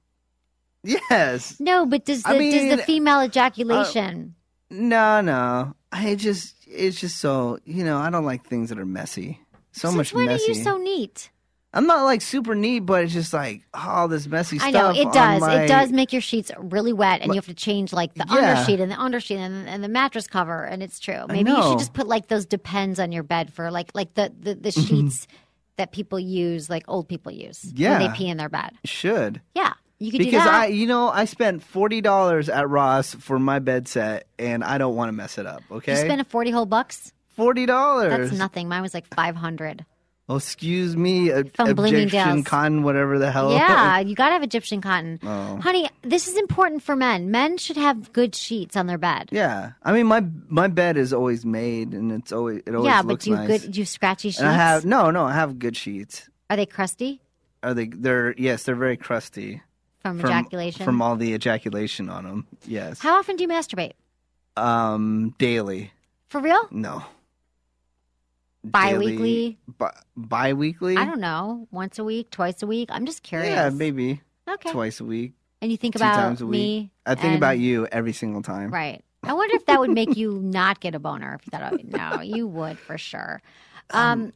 [0.83, 1.59] Yes.
[1.59, 4.35] No, but does the I does the female ejaculation?
[4.69, 5.75] Uh, no, no.
[5.91, 9.39] I just it's just so you know I don't like things that are messy.
[9.71, 10.43] So Since much when messy.
[10.43, 11.29] are you so neat?
[11.75, 14.67] I'm not like super neat, but it's just like all this messy stuff.
[14.67, 15.41] I know it does.
[15.41, 18.25] my- It does make your sheets really wet, and you have to change like the
[18.29, 18.35] Yeah.
[18.63, 20.63] undersheet and the undersheet and, and the mattress cover.
[20.65, 21.25] And it's true.
[21.27, 24.31] Maybe you should just put like those depends on your bed for like like the
[24.39, 24.81] the, the mm-hmm.
[25.07, 25.27] sheets
[25.77, 27.97] that people use, like old people use when Yeah.
[27.97, 28.73] they pee in their bed.
[28.85, 30.53] Should Yeah, you could do because that.
[30.53, 34.77] I, you know, I spent forty dollars at Ross for my bed set, and I
[34.77, 35.61] don't want to mess it up.
[35.71, 37.13] Okay, you spent a forty whole bucks.
[37.35, 38.09] forty dollars.
[38.29, 38.67] That's nothing.
[38.67, 39.85] Mine was like five hundred.
[40.29, 42.45] Oh, excuse me, uh, a, From Egyptian Bloomingdale's.
[42.45, 43.51] cotton, whatever the hell.
[43.51, 45.57] Yeah, you gotta have Egyptian cotton, Oh.
[45.57, 45.89] honey.
[46.01, 47.29] This is important for men.
[47.29, 49.27] Men should have good sheets on their bed.
[49.33, 49.71] yeah.
[49.83, 53.19] I mean, my my bed is always made, and it's always it always yeah, but
[53.19, 53.47] do you nice.
[53.63, 53.71] good?
[53.73, 54.39] Do you scratchy sheets?
[54.39, 56.29] and I have no, no, I have good sheets.
[56.49, 57.19] Are they crusty
[57.61, 57.87] Are they?
[57.87, 59.61] They're yes, they're very crusty
[60.03, 60.85] from, from ejaculation?
[60.85, 62.47] from all the ejaculation on them.
[62.67, 63.93] Yes, How often do you masturbate?
[64.55, 65.91] um, daily.
[66.27, 66.67] For real?
[66.71, 67.03] No.
[68.63, 69.17] Bi-weekly?
[69.17, 70.97] Daily- Bi- bi-weekly?
[70.97, 71.67] I don't know.
[71.71, 72.89] Once a week, twice a week.
[72.91, 73.49] I'm just curious.
[73.49, 74.71] Yeah, maybe Okay.
[74.71, 76.51] twice a week, And you think about times a week.
[76.59, 76.91] me.
[77.05, 78.71] I think and- about you every single time.
[78.71, 79.03] Right.
[79.25, 81.35] I wonder if that would make you not get a boner.
[81.35, 83.41] If you thought, of, no, you would for sure.
[83.91, 84.33] Um,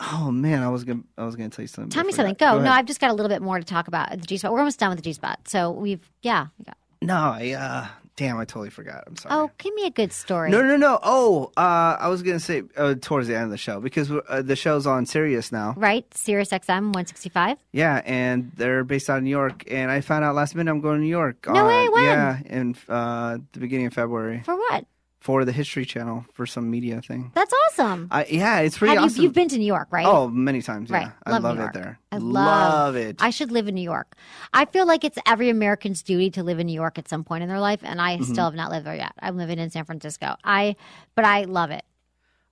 [0.00, 1.90] Oh man, I was gonna I was gonna tell you something.
[1.90, 2.34] tell me something.
[2.34, 2.56] forgot.
[2.58, 2.62] Go.
[2.62, 2.70] no.
[2.70, 4.52] I've just got a little bit more to talk about the G spot.
[4.52, 5.40] We're almost done with the G spot.
[5.48, 6.46] So we've, yeah.
[6.58, 7.86] we got- no, I uh,
[8.16, 9.04] damn, I totally forgot.
[9.06, 9.34] I'm sorry.
[9.34, 10.50] Oh, give me a good story.
[10.50, 10.98] No, no, no.
[11.02, 14.42] Oh, uh, I was gonna say uh, towards the end of the show because uh,
[14.42, 15.74] the show's on Sirius now.
[15.78, 16.04] Right?
[16.14, 17.56] Sirius XM 165.
[17.72, 19.64] Yeah, and they're based out of New York.
[19.70, 21.46] And I found out last minute I'm going to New York.
[21.48, 22.04] No on- way, when?
[22.04, 24.84] Yeah, in uh, the beginning of February For what?
[25.20, 27.30] For the History Channel for some media thing.
[27.34, 28.08] That's awesome.
[28.10, 29.18] I, yeah, it's pretty Have awesome.
[29.18, 30.06] you, you've been to New York, right?
[30.06, 30.88] Oh, many times.
[30.90, 30.96] Yeah.
[30.96, 31.12] Right.
[31.26, 31.74] I Love love New it York.
[31.74, 31.98] there.
[32.10, 33.16] I love, love, it.
[33.20, 34.14] I should live in New York.
[34.54, 37.42] I feel like it's every American's duty to live in New York at some point
[37.42, 38.32] in their life, and I Mm-hmm.
[38.32, 39.12] still have not lived there yet.
[39.20, 40.36] I'm living in San Francisco.
[40.42, 40.74] I,
[41.14, 41.84] but I love it.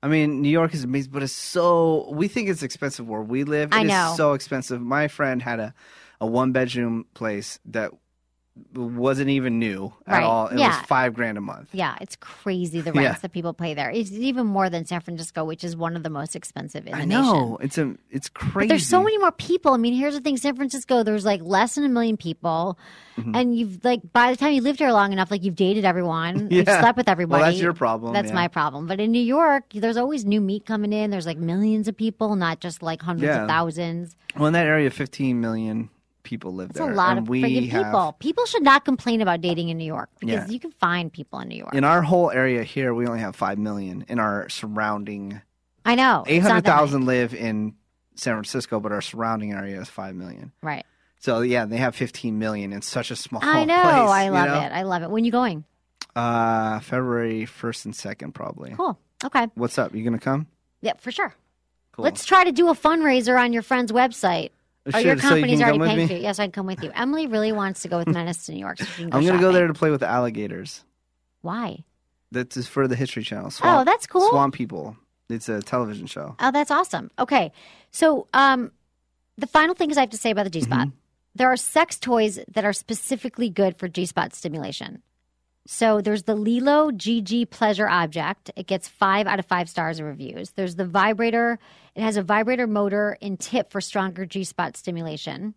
[0.03, 2.09] I mean, New York is amazing, but it's so.
[2.13, 3.71] We think it's expensive where we live.
[3.73, 4.13] I It is know.
[4.17, 4.81] so expensive.
[4.81, 5.75] My friend had a,
[6.21, 7.91] a one bedroom place that
[8.75, 10.23] wasn't even new at Right.
[10.25, 10.49] all.
[10.49, 10.69] It Yeah.
[10.79, 11.69] was five grand a month.
[11.73, 13.01] Yeah, it's crazy the Yeah.
[13.09, 13.91] rents that people pay there.
[13.91, 16.99] It's even more than San Francisco, which is one of the most expensive in the
[16.99, 17.09] I nation.
[17.23, 18.67] know it's a it's crazy.
[18.67, 19.73] But there's so many more people.
[19.73, 22.79] I mean, here's the thing: San Francisco, there's like less than a million people,
[23.19, 23.35] Mm-hmm.
[23.35, 26.49] and you've like by the time you lived here long enough, like you've dated everyone,
[26.53, 27.41] you've slept with everybody.
[27.43, 28.35] Well, that's your problem, That's yeah.
[28.35, 28.87] my problem.
[28.87, 31.11] But in New York, there's always new meat coming in.
[31.11, 33.43] There's like millions of people, not just like hundreds Yeah.
[33.43, 34.15] of thousands.
[34.37, 35.89] Well, in that area, 15 million
[36.23, 36.91] people live It's there.
[36.91, 38.17] a lot and of freaking have, people.
[38.19, 40.53] People should not complain about dating in New York because Yeah.
[40.53, 41.75] you can find people in New York.
[41.75, 44.05] In our whole area here, we only have five million.
[44.09, 45.41] In our surrounding,
[45.85, 47.75] I know eight hundred thousand live in
[48.15, 50.53] San Francisco, but our surrounding area is five million.
[50.63, 50.85] Right.
[51.21, 53.75] So yeah, they have 15 million in such a small I know.
[53.75, 53.95] place.
[54.11, 54.61] I you love know?
[54.61, 54.73] it.
[54.73, 55.11] I love it.
[55.11, 55.65] When you going?
[56.15, 58.71] Uh, February 1st and 2nd, probably.
[58.77, 58.99] Cool.
[59.25, 59.47] Okay.
[59.55, 59.95] What's up?
[59.95, 60.47] You gonna come?
[60.81, 61.35] Yeah, for sure.
[61.93, 62.05] Cool.
[62.05, 64.51] Let's try to do a fundraiser on your friend's website.
[64.95, 66.07] Oh, your so company's already paying me?
[66.07, 66.19] for you.
[66.21, 66.91] Yes, I'd come with you.
[66.95, 68.79] Emily really wants to go with Menace to New York.
[68.79, 69.55] So she can go I'm gonna go shopping.
[69.55, 70.85] there to play with alligators.
[71.43, 71.85] Why?
[72.33, 73.53] That's for the History Channel.
[73.63, 74.29] Oh, that's cool.
[74.31, 74.97] Swamp People.
[75.31, 76.37] It's a television show.
[76.41, 77.11] Oh, that's awesome.
[77.19, 77.53] Okay.
[77.91, 78.73] So, um,
[79.37, 80.97] the final things I have to say about the G Spot Mm-hmm.
[81.35, 85.03] there are sex toys that are specifically good for G Spot stimulation.
[85.71, 88.51] So, there's the LELO Gigi Pleasure Object.
[88.57, 90.53] It gets five out of five stars of reviews.
[90.53, 91.59] There's the vibrator,
[91.95, 95.53] it has a vibrator motor and tip for stronger G Spot stimulation.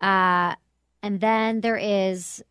[0.00, 0.56] Uh,
[1.04, 2.42] and then there is,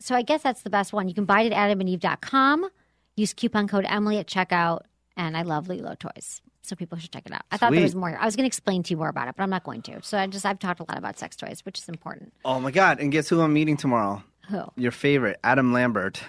[0.00, 1.06] so I guess that's the best one.
[1.08, 2.68] You can buy it at adamandeve.com.
[3.14, 4.80] Use coupon code Emily at checkout.
[5.16, 6.42] And I love LELO toys.
[6.62, 7.42] So people should check it out.
[7.52, 8.18] I thought there was more.
[8.18, 10.02] I was going to explain to you more about it, but I'm not going to.
[10.02, 12.32] So I just, I've talked a lot about sex toys, which is important.
[12.44, 12.98] Oh my god!
[12.98, 14.24] And guess who I'm meeting tomorrow?
[14.50, 14.64] Who?
[14.76, 16.20] Your favorite, Adam Lambert.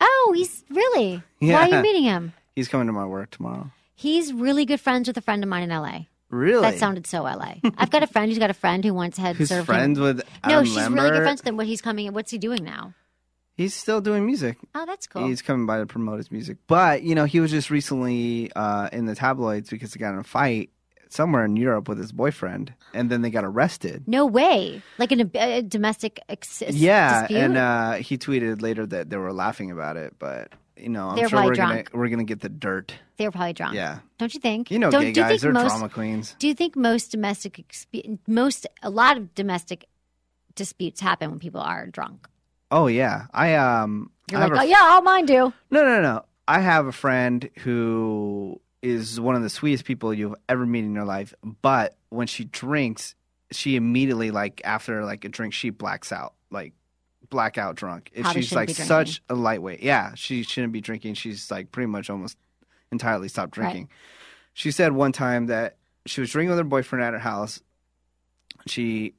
[0.00, 1.22] Oh, he's really?
[1.40, 1.54] Yeah.
[1.54, 2.32] Why are you meeting him?
[2.54, 3.70] He's coming to my work tomorrow.
[3.94, 6.00] He's really good friends with a friend of mine in LA.
[6.28, 6.60] Really?
[6.62, 7.54] That sounded so LA.
[7.78, 10.04] I've got a friend who's got a friend who once had Who's served friends him.
[10.04, 11.02] with No, she's Lambert?
[11.04, 11.56] really good friends with him.
[11.56, 12.94] What he's coming, and what's he doing now?
[13.56, 14.58] He's still doing music.
[14.74, 15.26] Oh, that's cool.
[15.26, 16.58] He's coming by to promote his music.
[16.66, 20.18] But, you know, he was just recently uh, in the tabloids because he got in
[20.18, 20.68] a fight
[21.08, 22.74] somewhere in Europe with his boyfriend.
[22.94, 24.04] And then they got arrested.
[24.06, 24.82] no way.
[24.98, 27.22] Like in a, a domestic ex- yeah.
[27.22, 27.38] dispute?
[27.38, 30.14] And uh, he tweeted later that they were laughing about it.
[30.18, 32.94] But, you know, I'm They were sure we're probably gonna we're gonna get the dirt.
[33.16, 33.74] they were probably drunk.
[33.74, 33.98] Yeah.
[34.18, 34.70] Don't you think?
[34.70, 36.34] You know, Don't, gay do you guys, think they're most, drama queens.
[36.38, 39.86] Do you think most domestic, expe- most, a lot of domestic
[40.54, 42.28] disputes happen when people are drunk?
[42.70, 43.26] Oh, yeah.
[43.32, 45.52] I, um, You're I have like, a oh, yeah, all mine do.
[45.70, 46.24] No, no, no.
[46.48, 48.60] I have a friend who
[48.90, 51.34] is one of the sweetest people you've ever met in your life.
[51.62, 53.14] But when she drinks,
[53.50, 56.72] she immediately, like after like a drink, she blacks out, like
[57.28, 58.10] blackout drunk.
[58.20, 58.86] Probably she's shouldn't like be drinking.
[58.88, 59.82] such a lightweight.
[59.82, 61.14] Yeah, she shouldn't be drinking.
[61.14, 62.36] She's like pretty much almost
[62.92, 63.64] entirely stopped Right.
[63.64, 63.88] drinking.
[64.54, 65.76] She said one time that
[66.06, 67.60] she was drinking with her boyfriend at her house.
[68.66, 69.14] She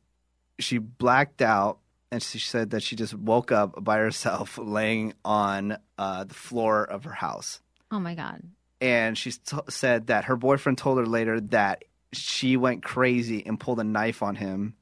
[0.59, 1.80] she blacked out
[2.11, 6.84] and she said that she just woke up by herself laying on uh, the floor
[6.84, 7.59] of her house
[7.91, 8.41] Oh my God.
[8.82, 13.59] And she t- said that her boyfriend told her later that she went crazy and
[13.59, 14.75] pulled a knife on him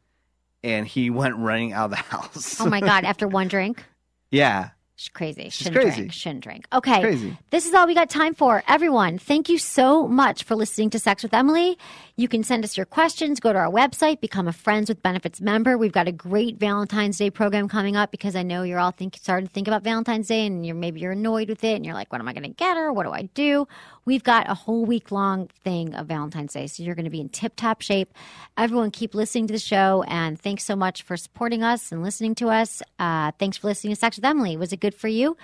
[0.63, 3.03] and he went running out of the house Oh my God.
[3.05, 3.83] After one drink?
[4.31, 5.49] yeah She's crazy.
[5.49, 5.95] She's Shouldn't crazy.
[5.97, 6.13] drink.
[6.13, 6.67] Shouldn't drink.
[6.71, 7.01] Okay.
[7.01, 7.37] crazy.
[7.49, 8.63] This is all we got time for.
[8.65, 11.77] Everyone, thank you so much for listening to Sex with Emily.
[12.17, 13.39] You can send us your questions.
[13.39, 15.77] Go to our website, become a Friends with Benefits member.
[15.77, 19.17] We've got a great Valentine's Day program coming up because I know you're all think,
[19.21, 21.93] starting to think about Valentine's Day and you're maybe you're annoyed with it and you're
[21.93, 22.93] like, what am I going to get her?
[22.93, 23.67] What do I do?
[24.05, 26.67] We've got a whole week long thing of Valentine's Day.
[26.67, 28.13] So you're going to be in tip top shape.
[28.57, 30.03] Everyone, keep listening to the show.
[30.07, 32.81] And thanks so much for supporting us and listening to us.
[32.97, 34.55] Uh, thanks for listening to Sex with Emily.
[34.57, 35.35] Was it good for you?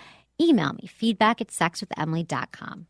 [0.42, 2.88] email me feedback at sexwithemily.com.